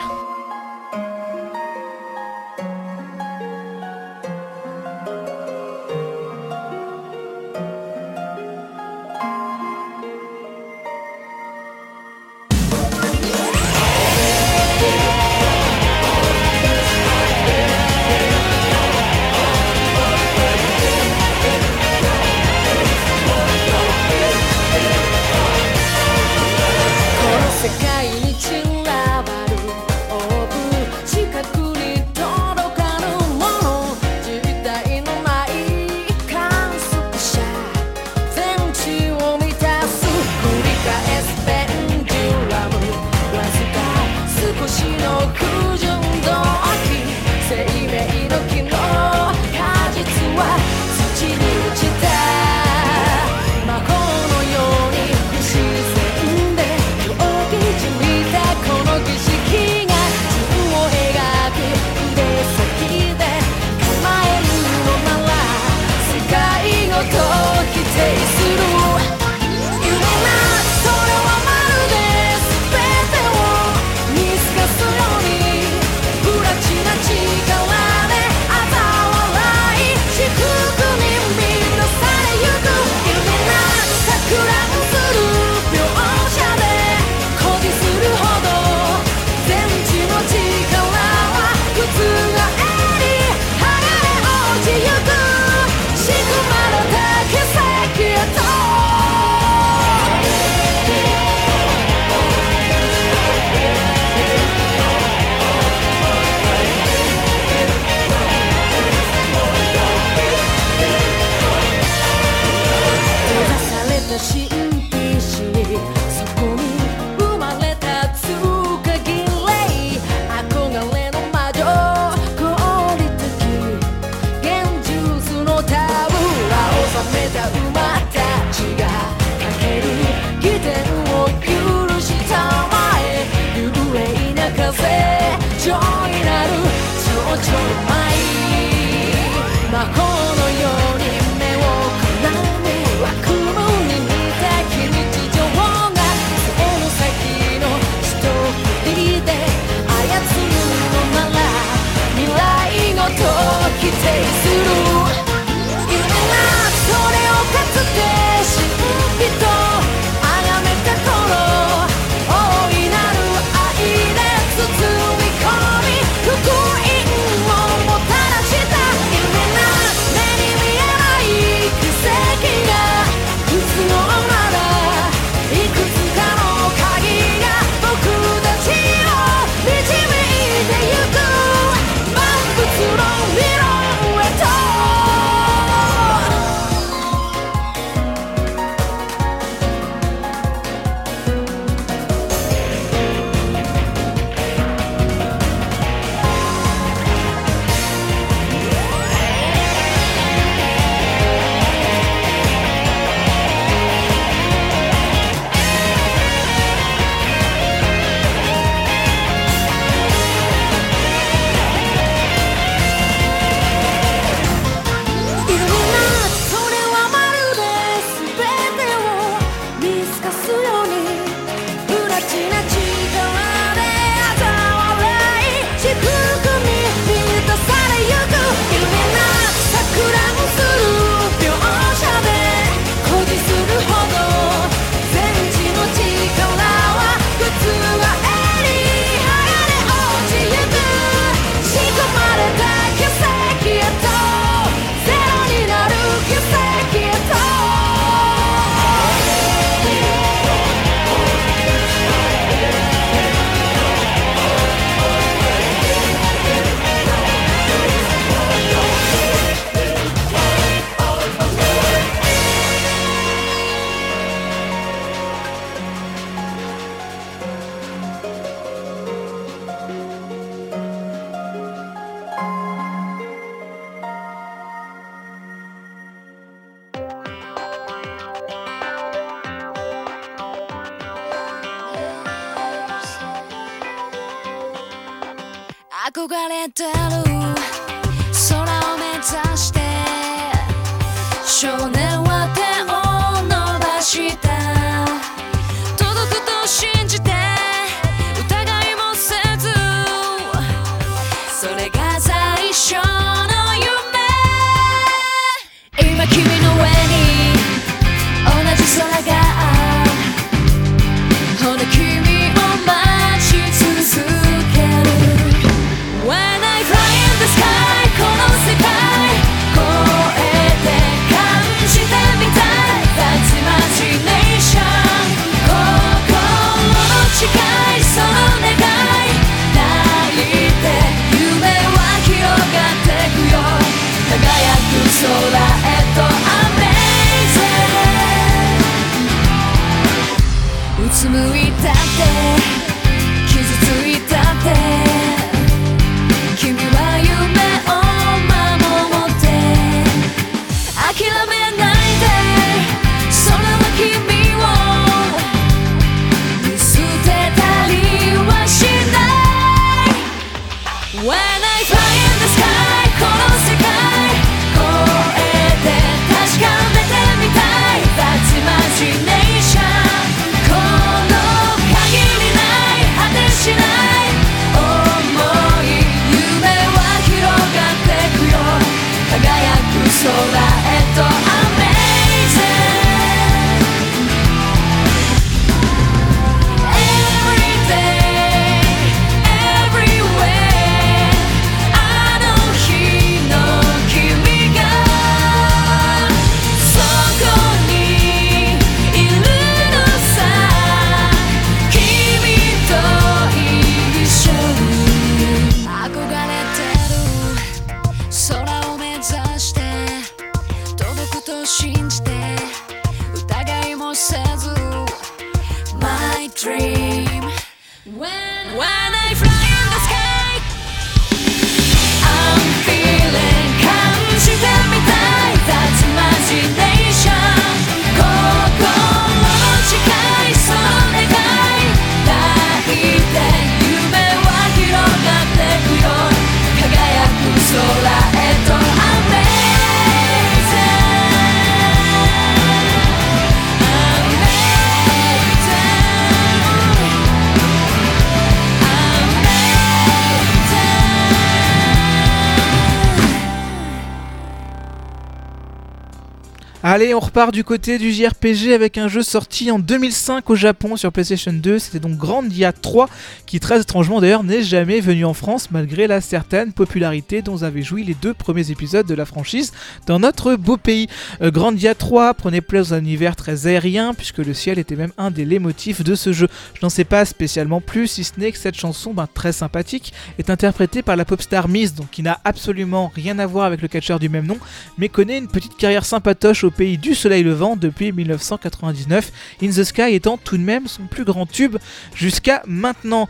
[457.31, 461.53] Repart du côté du JRPG avec un jeu sorti en 2005 au Japon sur PlayStation
[461.53, 461.79] 2.
[461.79, 463.07] C'était donc Grandia 3,
[463.45, 467.83] qui très étrangement d'ailleurs n'est jamais venu en France malgré la certaine popularité dont avaient
[467.83, 469.71] joui les deux premiers épisodes de la franchise
[470.07, 471.07] dans notre beau pays.
[471.41, 475.13] Euh, Grandia 3 prenait place dans un univers très aérien puisque le ciel était même
[475.17, 476.49] un des motifs de ce jeu.
[476.73, 480.11] Je n'en sais pas spécialement plus si ce n'est que cette chanson ben, très sympathique
[480.37, 483.81] est interprétée par la pop star Miss, donc qui n'a absolument rien à voir avec
[483.81, 484.57] le catcheur du même nom,
[484.97, 489.83] mais connaît une petite carrière sympatoche au pays du soleil levant depuis 1999, In the
[489.83, 491.77] Sky étant tout de même son plus grand tube
[492.15, 493.29] jusqu'à maintenant.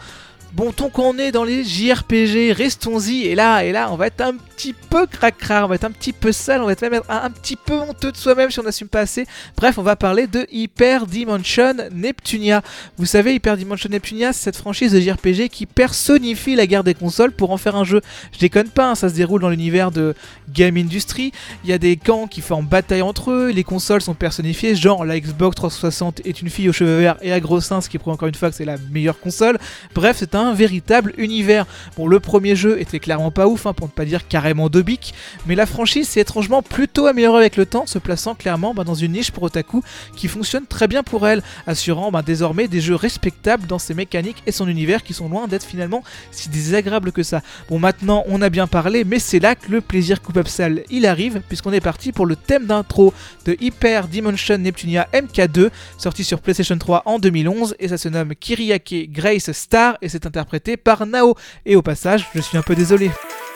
[0.54, 3.24] Bon, tant qu'on est dans les JRPG, restons-y.
[3.24, 5.92] Et là, et là, on va être un petit peu cracra, on va être un
[5.92, 8.60] petit peu sale, on va être même un, un petit peu honteux de soi-même si
[8.60, 9.26] on n'assume pas assez.
[9.58, 12.62] Bref, on va parler de Hyper Dimension Neptunia.
[12.98, 16.94] Vous savez, Hyper Dimension Neptunia, c'est cette franchise de JRPG qui personnifie la guerre des
[16.94, 18.02] consoles pour en faire un jeu.
[18.34, 20.14] Je déconne pas, hein, ça se déroule dans l'univers de
[20.54, 21.32] Game Industry.
[21.64, 25.06] Il y a des camps qui forment bataille entre eux, les consoles sont personnifiées, genre
[25.06, 27.98] la Xbox 360 est une fille aux cheveux verts et à gros seins, ce qui
[27.98, 29.58] prouve encore une fois que c'est la meilleure console.
[29.96, 31.66] Bref, c'est un véritable univers.
[31.98, 34.51] Bon, le premier jeu était clairement pas ouf, hein, pour ne pas dire carrément
[35.46, 38.96] mais la franchise s'est étrangement plutôt améliorée avec le temps, se plaçant clairement bah, dans
[38.96, 39.84] une niche pour otaku
[40.16, 44.44] qui fonctionne très bien pour elle, assurant bah, désormais des jeux respectables dans ses mécaniques
[44.46, 47.42] et son univers qui sont loin d'être finalement si désagréables que ça.
[47.70, 51.06] Bon, maintenant on a bien parlé, mais c'est là que le plaisir coupable sale il
[51.06, 53.14] arrive, puisqu'on est parti pour le thème d'intro
[53.46, 58.36] de Hyper Dimension Neptunia MK2, sorti sur PlayStation 3 en 2011, et ça se nomme
[58.36, 61.36] Kiriake Grace Star, et c'est interprété par Nao.
[61.66, 63.51] Et au passage, je suis un peu désolé.「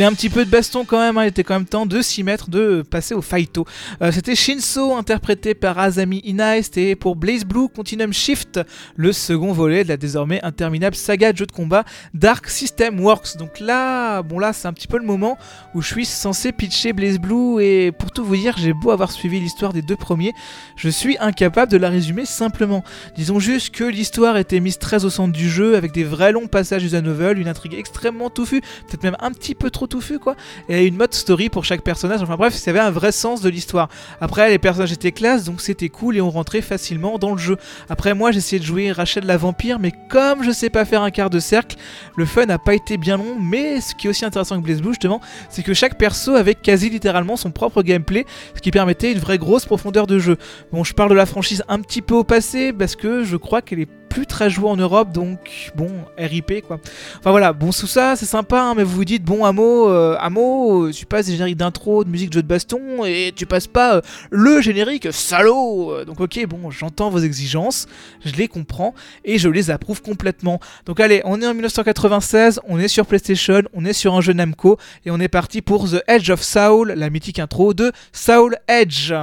[0.00, 2.00] Allez, un petit peu de baston quand même, hein, il était quand même temps de
[2.00, 3.66] s'y mettre, de passer au fighto.
[4.00, 8.60] Euh, c'était Shinso, interprété par Azami Inai, c'était pour Blaze Blue Continuum Shift,
[8.96, 11.84] le second volet de la désormais interminable saga de jeux de combat
[12.14, 13.36] Dark System Works.
[13.36, 15.36] Donc là, bon là, c'est un petit peu le moment
[15.74, 19.12] où je suis censé pitcher Blaze Blue, et pour tout vous dire, j'ai beau avoir
[19.12, 20.32] suivi l'histoire des deux premiers,
[20.76, 22.84] je suis incapable de la résumer simplement.
[23.16, 26.46] Disons juste que l'histoire était mise très au centre du jeu, avec des vrais longs
[26.46, 29.89] passages user novel, une intrigue extrêmement touffue, peut-être même un petit peu trop
[30.22, 30.36] quoi,
[30.68, 33.48] et une mode story pour chaque personnage, enfin bref, ça avait un vrai sens de
[33.48, 33.88] l'histoire.
[34.20, 37.56] Après, les personnages étaient classe, donc c'était cool et on rentrait facilement dans le jeu.
[37.88, 41.10] Après, moi j'essayais de jouer Rachel la vampire, mais comme je sais pas faire un
[41.10, 41.76] quart de cercle,
[42.16, 44.80] le fun n'a pas été bien long, mais ce qui est aussi intéressant avec Blaze
[44.80, 49.12] Blue justement, c'est que chaque perso avait quasi littéralement son propre gameplay, ce qui permettait
[49.12, 50.36] une vraie grosse profondeur de jeu.
[50.72, 53.62] Bon, je parle de la franchise un petit peu au passé, parce que je crois
[53.62, 55.88] qu'elle est plus très jouée en Europe, donc bon,
[56.18, 56.80] RIP quoi.
[57.20, 60.16] Enfin voilà, bon sous ça, c'est sympa, hein, mais vous vous dites, bon, Amo, euh,
[60.18, 63.46] Amo, euh, tu passes des génériques d'intro, de musique de jeu de baston, et tu
[63.46, 64.00] passes pas euh,
[64.30, 67.86] le générique, salaud Donc ok, bon, j'entends vos exigences,
[68.24, 68.94] je les comprends,
[69.24, 70.60] et je les approuve complètement.
[70.86, 74.32] Donc allez, on est en 1996, on est sur PlayStation, on est sur un jeu
[74.32, 78.56] Namco, et on est parti pour The Edge of Soul, la mythique intro de Soul
[78.66, 79.14] Edge.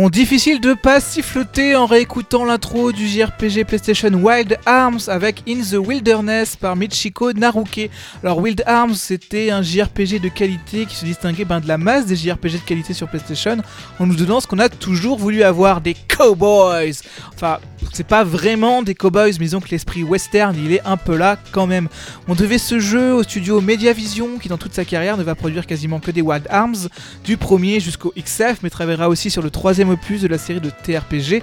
[0.00, 5.60] Bon, difficile de pas siffloter en réécoutant l'intro du JRPG PlayStation Wild Arms avec In
[5.60, 7.90] the Wilderness par Michiko Naruke.
[8.24, 12.06] Alors Wild Arms, c'était un JRPG de qualité qui se distinguait ben, de la masse
[12.06, 13.58] des JRPG de qualité sur PlayStation
[13.98, 17.02] en nous donnant ce qu'on a toujours voulu avoir, des cowboys.
[17.34, 17.58] Enfin,
[17.92, 21.38] c'est pas vraiment des cowboys, mais disons que l'esprit western, il est un peu là
[21.52, 21.88] quand même.
[22.28, 25.66] On devait ce jeu au studio Mediavision, qui dans toute sa carrière ne va produire
[25.66, 26.88] quasiment que des Wild Arms,
[27.24, 30.70] du premier jusqu'au XF, mais travaillera aussi sur le troisième opus de la série de
[30.70, 31.42] TRPG.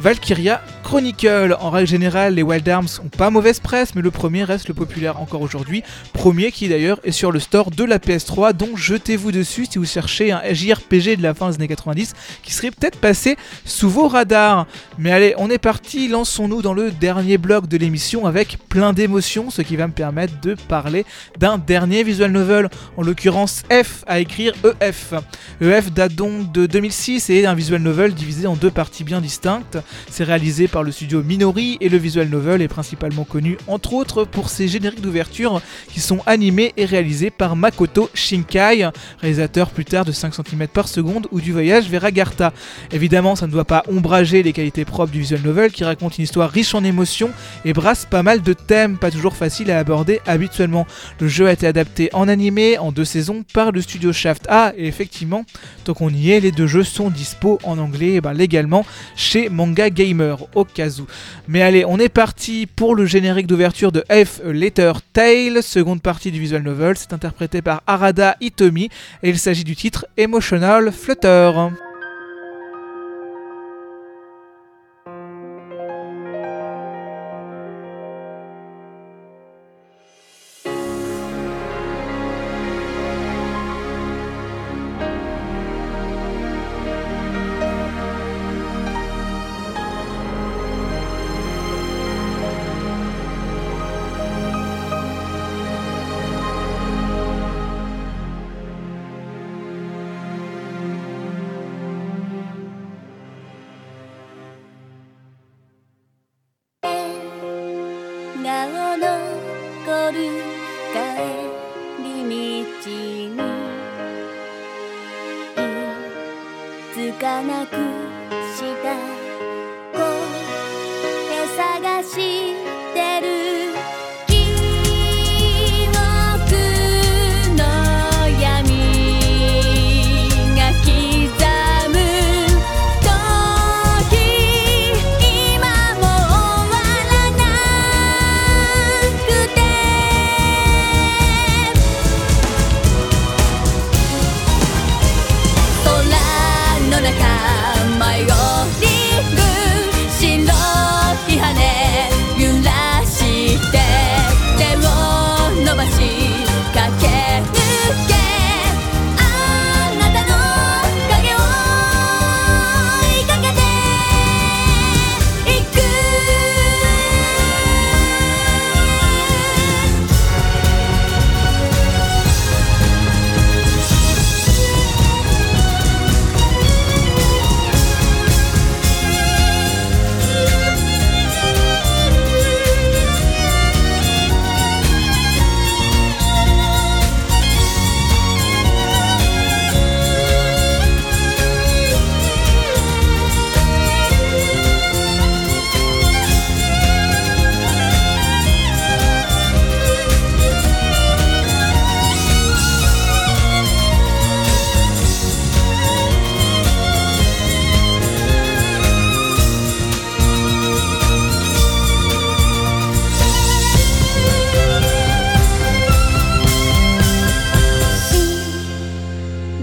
[0.00, 1.56] Valkyria Chronicle.
[1.60, 4.74] En règle générale, les Wild Arms ont pas mauvaise presse, mais le premier reste le
[4.74, 5.82] populaire encore aujourd'hui.
[6.14, 9.84] Premier qui d'ailleurs est sur le store de la PS3, donc jetez-vous dessus si vous
[9.84, 13.36] cherchez un JRPG de la fin des années 90 qui serait peut-être passé
[13.66, 14.66] sous vos radars.
[14.98, 19.50] Mais allez, on est parti, lançons-nous dans le dernier bloc de l'émission avec plein d'émotions,
[19.50, 21.04] ce qui va me permettre de parler
[21.38, 25.12] d'un dernier visual novel, en l'occurrence F à écrire EF.
[25.60, 29.20] EF date donc de 2006 et est un visual novel divisé en deux parties bien
[29.20, 29.78] distinctes.
[30.10, 34.24] C'est réalisé par le studio Minori et le visual novel est principalement connu entre autres
[34.24, 35.60] pour ses génériques d'ouverture
[35.92, 38.88] qui sont animés et réalisés par Makoto Shinkai,
[39.20, 42.52] réalisateur plus tard de 5 cm par seconde ou du voyage vers Agartha.
[42.92, 46.24] Évidemment, ça ne doit pas ombrager les qualités propres du visual novel qui raconte une
[46.24, 47.30] histoire riche en émotions
[47.64, 50.86] et brasse pas mal de thèmes pas toujours faciles à aborder habituellement.
[51.20, 54.72] Le jeu a été adapté en animé en deux saisons par le studio Shaft A
[54.76, 55.44] et effectivement,
[55.84, 58.84] tant qu'on y est, les deux jeux sont dispo en anglais ben, légalement
[59.16, 61.06] chez Manga Gamer au cas où.
[61.48, 66.30] Mais allez, on est parti pour le générique d'ouverture de F Letter Tale, seconde partie
[66.30, 66.96] du visual novel.
[66.96, 68.90] C'est interprété par Arada Itomi
[69.22, 71.52] et il s'agit du titre Emotional Flutter.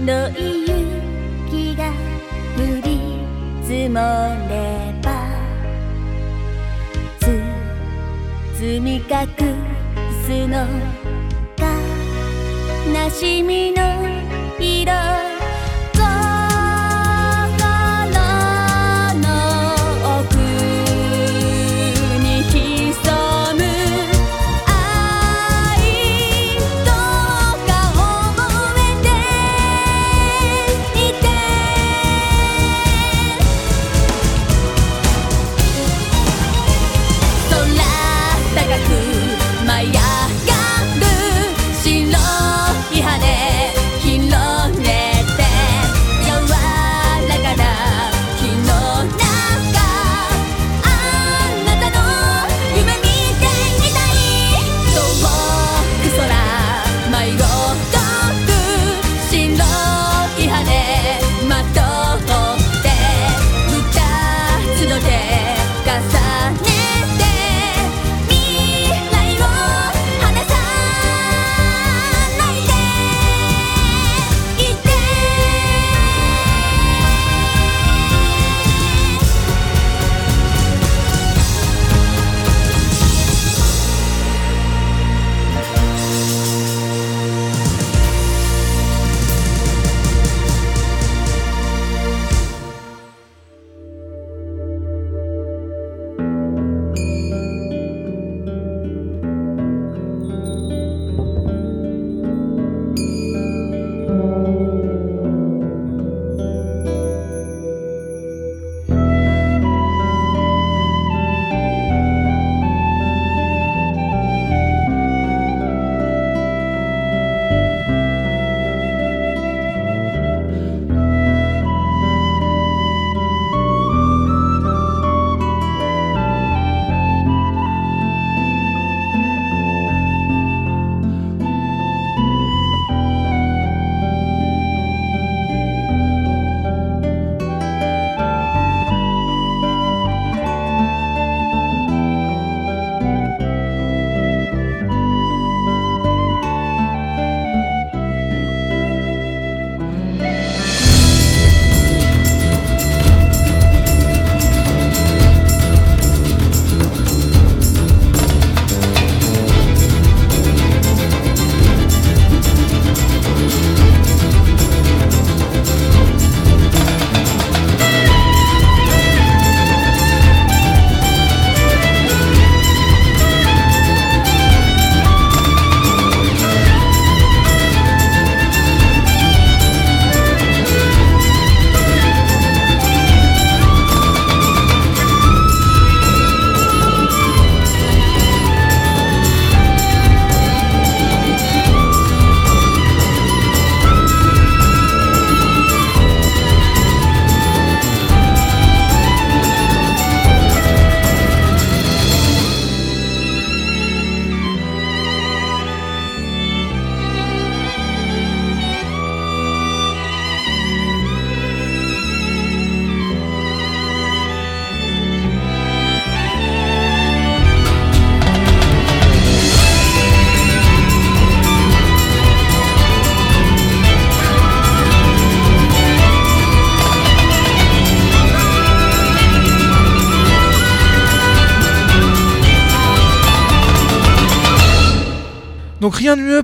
[0.06, 0.62] 白い
[1.48, 1.90] 雪が
[2.56, 3.18] 降り
[3.62, 3.98] 積も
[4.48, 5.06] れば
[7.20, 9.02] 包み隠
[10.24, 10.66] すの
[12.86, 13.82] 悲しみの
[14.58, 15.27] 色。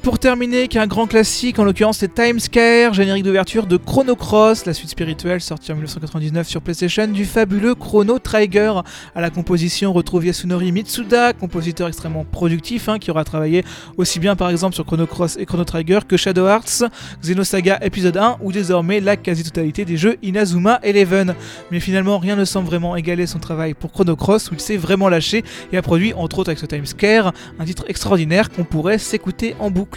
[0.05, 4.67] Pour terminer qu'un grand classique, en l'occurrence c'est Time Scare, générique d'ouverture de Chrono Cross,
[4.67, 8.83] la suite spirituelle sortie en 1999 sur PlayStation du fabuleux Chrono Trigger.
[9.15, 13.65] À la composition, on retrouve Yasunori Mitsuda, compositeur extrêmement productif, hein, qui aura travaillé
[13.97, 16.85] aussi bien par exemple sur Chrono Cross et Chrono Trigger que Shadow Hearts,
[17.23, 21.35] Xenosaga épisode 1 ou désormais la quasi-totalité des jeux Inazuma Eleven.
[21.71, 24.77] Mais finalement, rien ne semble vraiment égaler son travail pour Chrono Cross où il s'est
[24.77, 28.65] vraiment lâché et a produit entre autres avec ce Time Scare un titre extraordinaire qu'on
[28.65, 29.94] pourrait s'écouter en boucle.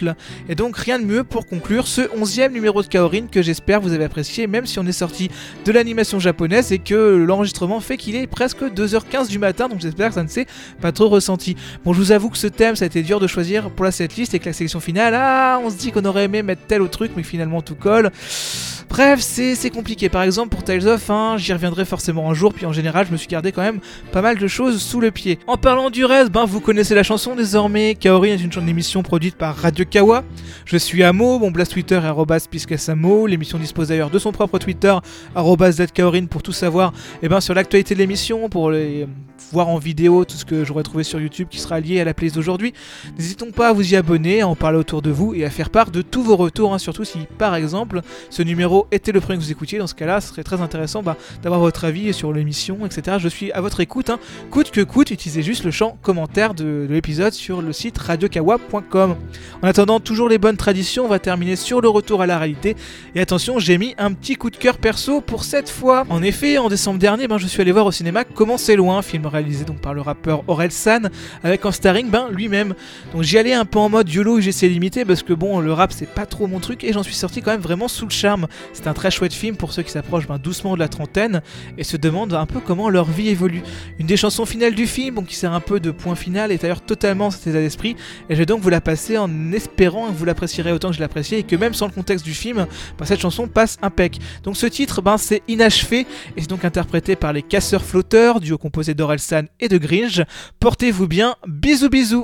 [0.49, 3.93] Et donc rien de mieux pour conclure ce 11e numéro de Kaorin que j'espère vous
[3.93, 5.29] avez apprécié même si on est sorti
[5.65, 10.09] de l'animation japonaise et que l'enregistrement fait qu'il est presque 2h15 du matin donc j'espère
[10.09, 10.47] que ça ne s'est
[10.81, 11.55] pas trop ressenti.
[11.83, 13.91] Bon je vous avoue que ce thème ça a été dur de choisir pour la
[13.91, 16.81] setlist et que la sélection finale, ah on se dit qu'on aurait aimé mettre tel
[16.81, 18.11] ou truc mais finalement tout colle.
[18.89, 20.09] Bref, c'est compliqué.
[20.09, 23.11] Par exemple, pour Tales of, hein, j'y reviendrai forcément un jour, puis en général, je
[23.11, 23.79] me suis gardé quand même
[24.11, 25.39] pas mal de choses sous le pied.
[25.45, 27.95] En parlant du reste, ben vous connaissez la chanson désormais.
[27.95, 30.23] Kaori est une chanson d'émission produite par Radio Kawa.
[30.65, 33.27] Je suis Amo, mon blast Twitter est piscasamo.
[33.27, 34.95] L'émission dispose d'ailleurs de son propre Twitter,
[35.35, 39.07] zkaorin, pour tout savoir ben, sur l'actualité de l'émission, pour les
[39.51, 42.13] voir en vidéo tout ce que j'aurais trouvé sur YouTube qui sera lié à la
[42.13, 42.73] playlist d'aujourd'hui.
[43.17, 45.69] N'hésitons pas à vous y abonner, à en parler autour de vous et à faire
[45.69, 49.37] part de tous vos retours, hein, surtout si par exemple ce numéro était le premier
[49.39, 49.79] que vous écoutiez.
[49.79, 53.17] Dans ce cas-là, ce serait très intéressant bah, d'avoir votre avis sur l'émission, etc.
[53.19, 54.09] Je suis à votre écoute.
[54.09, 54.19] hein.
[54.51, 59.15] Coûte que coûte, utilisez juste le champ commentaire de, de l'épisode sur le site radiokawa.com.
[59.61, 62.75] En attendant, toujours les bonnes traditions, on va terminer sur le retour à la réalité.
[63.15, 66.05] Et attention, j'ai mis un petit coup de cœur perso pour cette fois.
[66.09, 69.01] En effet, en décembre dernier, ben, je suis allé voir au cinéma Comment c'est loin,
[69.01, 71.09] film réalisé donc par le rappeur Aurel San,
[71.43, 72.73] avec en starring ben, lui-même.
[73.13, 75.91] Donc j'y allais un peu en mode YOLO j'essaie limité parce que bon, le rap
[75.91, 78.47] c'est pas trop mon truc et j'en suis sorti quand même vraiment sous le charme.
[78.73, 81.41] C'est un très chouette film pour ceux qui s'approchent ben, doucement de la trentaine
[81.77, 83.63] et se demandent un peu comment leur vie évolue.
[83.99, 86.81] Une des chansons finales du film, qui sert un peu de point final, est d'ailleurs
[86.81, 87.95] totalement cet état d'esprit
[88.29, 90.99] et je vais donc vous la passer en espérant que vous l'apprécierez autant que je
[90.99, 92.67] l'appréciais et que même sans le contexte du film,
[92.97, 94.19] ben, cette chanson passe impec.
[94.43, 98.57] Donc ce titre, ben, c'est Inachevé et c'est donc interprété par les Casseurs Flotteurs, duo
[98.57, 100.23] composé d'Orelsan et de Gringe.
[100.59, 102.23] Portez-vous bien, bisous bisous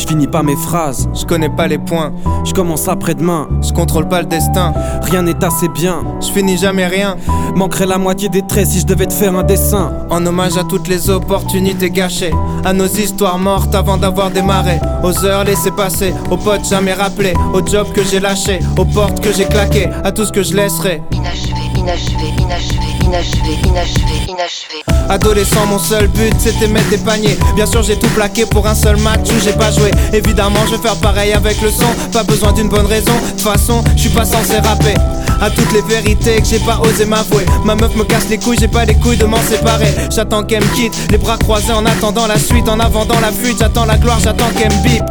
[0.00, 2.12] Je finis pas mes phrases, Je connais pas les points,
[2.44, 3.48] je commence après-demain.
[3.66, 4.72] je contrôle pas le destin,
[5.02, 6.02] Rien n'est assez bien.
[6.20, 7.16] je finis jamais rien.
[7.56, 9.92] Manquerait la moitié des traits si je devais te faire un dessin.
[10.08, 12.32] En hommage à toutes les opportunités gâchées,
[12.64, 17.34] à nos histoires mortes avant d'avoir démarré, aux heures laissées passer, aux potes jamais rappelés,
[17.52, 20.54] aux jobs que j'ai lâchés, aux portes que j'ai claquées, à tout ce que je
[20.54, 21.02] laisserai.
[21.10, 24.82] Inachevé, inachevé, inachevé, inachevé, inachevé, inachevé.
[25.08, 27.38] Adolescent, mon seul but c'était mettre des paniers.
[27.54, 29.90] Bien sûr, j'ai tout plaqué pour un seul match où j'ai pas joué.
[30.12, 31.86] Évidemment, je vais faire pareil avec le son.
[32.12, 33.12] Pas besoin d'une bonne raison.
[33.12, 34.94] De toute façon, je suis pas censé rapper.
[35.40, 37.46] À toutes les vérités que j'ai pas osé m'avouer.
[37.64, 39.94] Ma meuf me casse les couilles, j'ai pas les couilles de m'en séparer.
[40.10, 42.68] J'attends qu'elle me quitte, les bras croisés en attendant la suite.
[42.68, 45.04] En avant dans la fuite, j'attends la gloire, j'attends qu'elle me bip.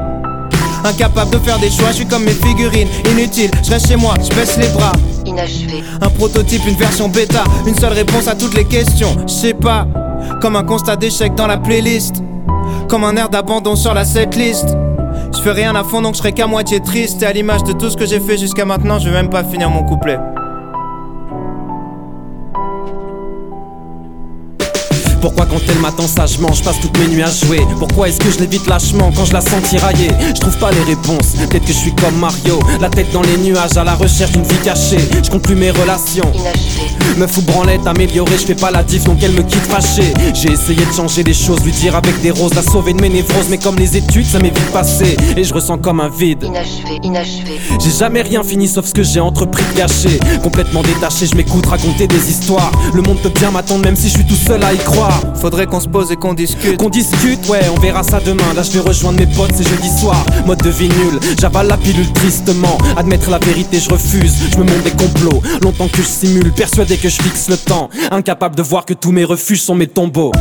[0.84, 3.52] Incapable de faire des choix, je suis comme mes figurines, inutile.
[3.64, 4.92] Je reste chez moi, je baisse les bras.
[6.02, 9.16] Un prototype, une version bêta, une seule réponse à toutes les questions.
[9.28, 9.88] Je sais pas,
[10.42, 12.24] comme un constat d'échec dans la playlist,
[12.90, 14.66] comme un air d'abandon sur la setlist.
[15.36, 17.22] Je fais rien à fond donc je serai qu'à moitié triste.
[17.22, 19.44] Et à l'image de tout ce que j'ai fait jusqu'à maintenant, je vais même pas
[19.44, 20.18] finir mon couplet.
[25.22, 27.62] Pourquoi quand elle m'attend sagement, je passe toutes mes nuits à jouer.
[27.80, 30.10] Pourquoi est-ce que je l'évite lâchement quand je la sens tirailler?
[30.36, 33.38] Je trouve pas les réponses, peut-être que je suis comme Mario La tête dans les
[33.38, 35.00] nuages à la recherche d'une vie cachée.
[35.24, 36.32] Je compte plus mes relations.
[37.18, 40.14] Me fous branlette, améliorée, je fais pas la diff donc elle me quitte fâchée.
[40.34, 43.10] J'ai essayé de changer les choses, lui dire avec des roses La sauver de mes
[43.10, 43.48] névroses.
[43.50, 46.44] Mais comme les études ça m'est vite passé Et je ressens comme un vide.
[46.44, 47.60] Inachevé, inachevé.
[47.80, 50.20] J'ai jamais rien fini sauf ce que j'ai entrepris de gâcher.
[50.44, 52.72] Complètement détaché, je m'écoute raconter des histoires.
[52.94, 55.68] Le monde peut bien m'attendre même si je suis tout seul à y croire Faudrait
[55.68, 56.78] qu'on se pose et qu'on discute.
[56.78, 58.54] Qu'on discute, ouais, on verra ça demain.
[58.56, 60.26] Là, je vais rejoindre mes potes, c'est jeudi soir.
[60.46, 62.78] Mode de vie nul, j'avale la pilule tristement.
[62.96, 64.34] Admettre la vérité, je refuse.
[64.52, 65.42] Je me montre des complots.
[65.62, 67.90] Longtemps que je simule, persuadé que je fixe le temps.
[68.12, 70.32] Incapable de voir que tous mes refuges sont mes tombeaux.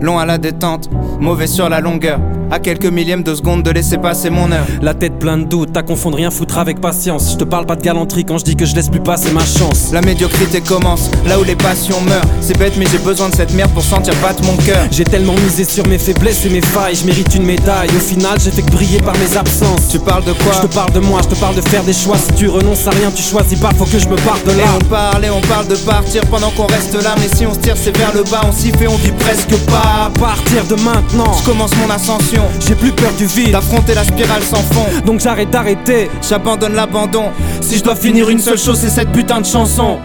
[0.00, 2.20] Long à la détente, mauvais sur la longueur.
[2.50, 4.66] À quelques millièmes de seconde de laisser passer mon heure.
[4.80, 7.32] La tête pleine de doutes, t'as confondu rien foutre avec patience.
[7.32, 9.44] Je te parle pas de galanterie quand je dis que je laisse plus passer ma
[9.44, 9.90] chance.
[9.92, 12.22] La médiocrité commence, là où les passions meurent.
[12.40, 14.86] C'est bête, mais j'ai besoin de cette merde pour sentir battre mon cœur.
[14.90, 17.88] J'ai tellement misé sur mes faiblesses et mes failles, je mérite une médaille.
[17.88, 19.88] Au final, j'ai fait que briller par mes absences.
[19.90, 20.52] Tu parles de quoi?
[20.62, 22.16] Je te parle de moi, je te parle de faire des choix.
[22.18, 24.56] Si tu renonces à rien, tu choisis pas, faut que je me parte de Et
[24.56, 24.64] là.
[24.80, 27.14] on parle et on parle de partir pendant qu'on reste là.
[27.18, 29.56] Mais si on se tire, c'est vers le bas, on s'y fait, on vit presque
[29.66, 30.06] pas.
[30.06, 33.52] À partir de maintenant, Je commence mon ascension, j'ai plus peur du vide.
[33.52, 34.86] d'affronter la spirale sans fond.
[35.04, 36.10] Donc j'arrête d'arrêter.
[36.26, 37.30] J'abandonne l'abandon.
[37.60, 39.98] Si je dois finir une seule chose, c'est cette putain de chanson.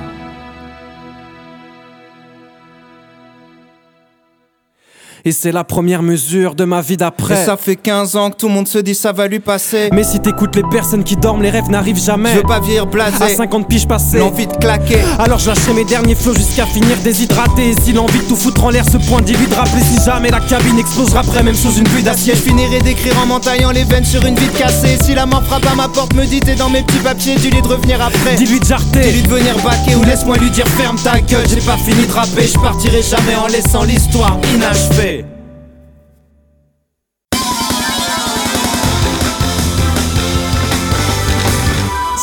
[5.30, 7.46] Et c'est la première mesure de ma vie Et d'après.
[7.46, 9.90] ça fait 15 ans que tout le monde se dit ça va lui passer.
[9.94, 12.32] Mais si t'écoutes les personnes qui dorment, les rêves n'arrivent jamais.
[12.32, 14.18] Je veux pas vieillir À blasé, 50 piges passées.
[14.18, 14.98] l'envie de claquer.
[15.20, 17.70] Alors je lâcherai mes derniers flots jusqu'à finir déshydraté.
[17.70, 20.32] Et si l'envie de tout foutre en l'air se pointe, dis-lui de rappeler si jamais
[20.32, 23.84] la cabine explosera après, même sous une pluie D'acier, je finirai d'écrire en m'entaillant les
[23.84, 24.98] veines sur une vide cassée.
[25.04, 27.62] Si la mort frappe à ma porte, me dit t'es dans mes petits papiers, dis-lui
[27.62, 28.34] de revenir après.
[28.36, 29.02] Dis-lui de jarter.
[29.02, 31.46] Dis-lui de venir baquer ou laisse-moi lui dire ferme ta gueule.
[31.48, 35.19] J'ai pas fini de rapper, je partirai jamais en laissant l'histoire inachevée.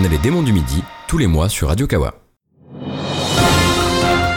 [0.00, 2.14] On est les démons du midi, tous les mois sur Radio Kawa.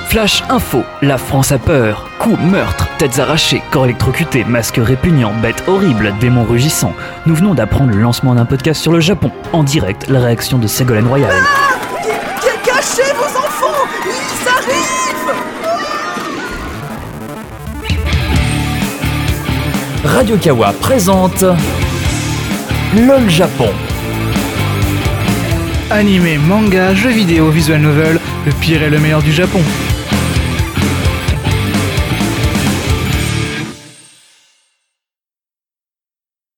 [0.08, 2.10] Flash Info, la France a peur.
[2.20, 6.94] Coups, meurtres, têtes arrachées, corps électrocutés, masques répugnants, bêtes horribles, démons rugissants.
[7.26, 9.32] Nous venons d'apprendre le lancement d'un podcast sur le Japon.
[9.54, 11.32] En direct, la réaction de Ségolène Royal.
[12.66, 13.88] Cachez vos enfants?
[14.06, 15.34] Ils arrivent
[20.04, 21.46] Radio Kawa présente
[22.98, 23.70] LOL Japon.
[25.94, 29.62] Animé, manga, jeux vidéo, visual novel, le pire et le meilleur du Japon.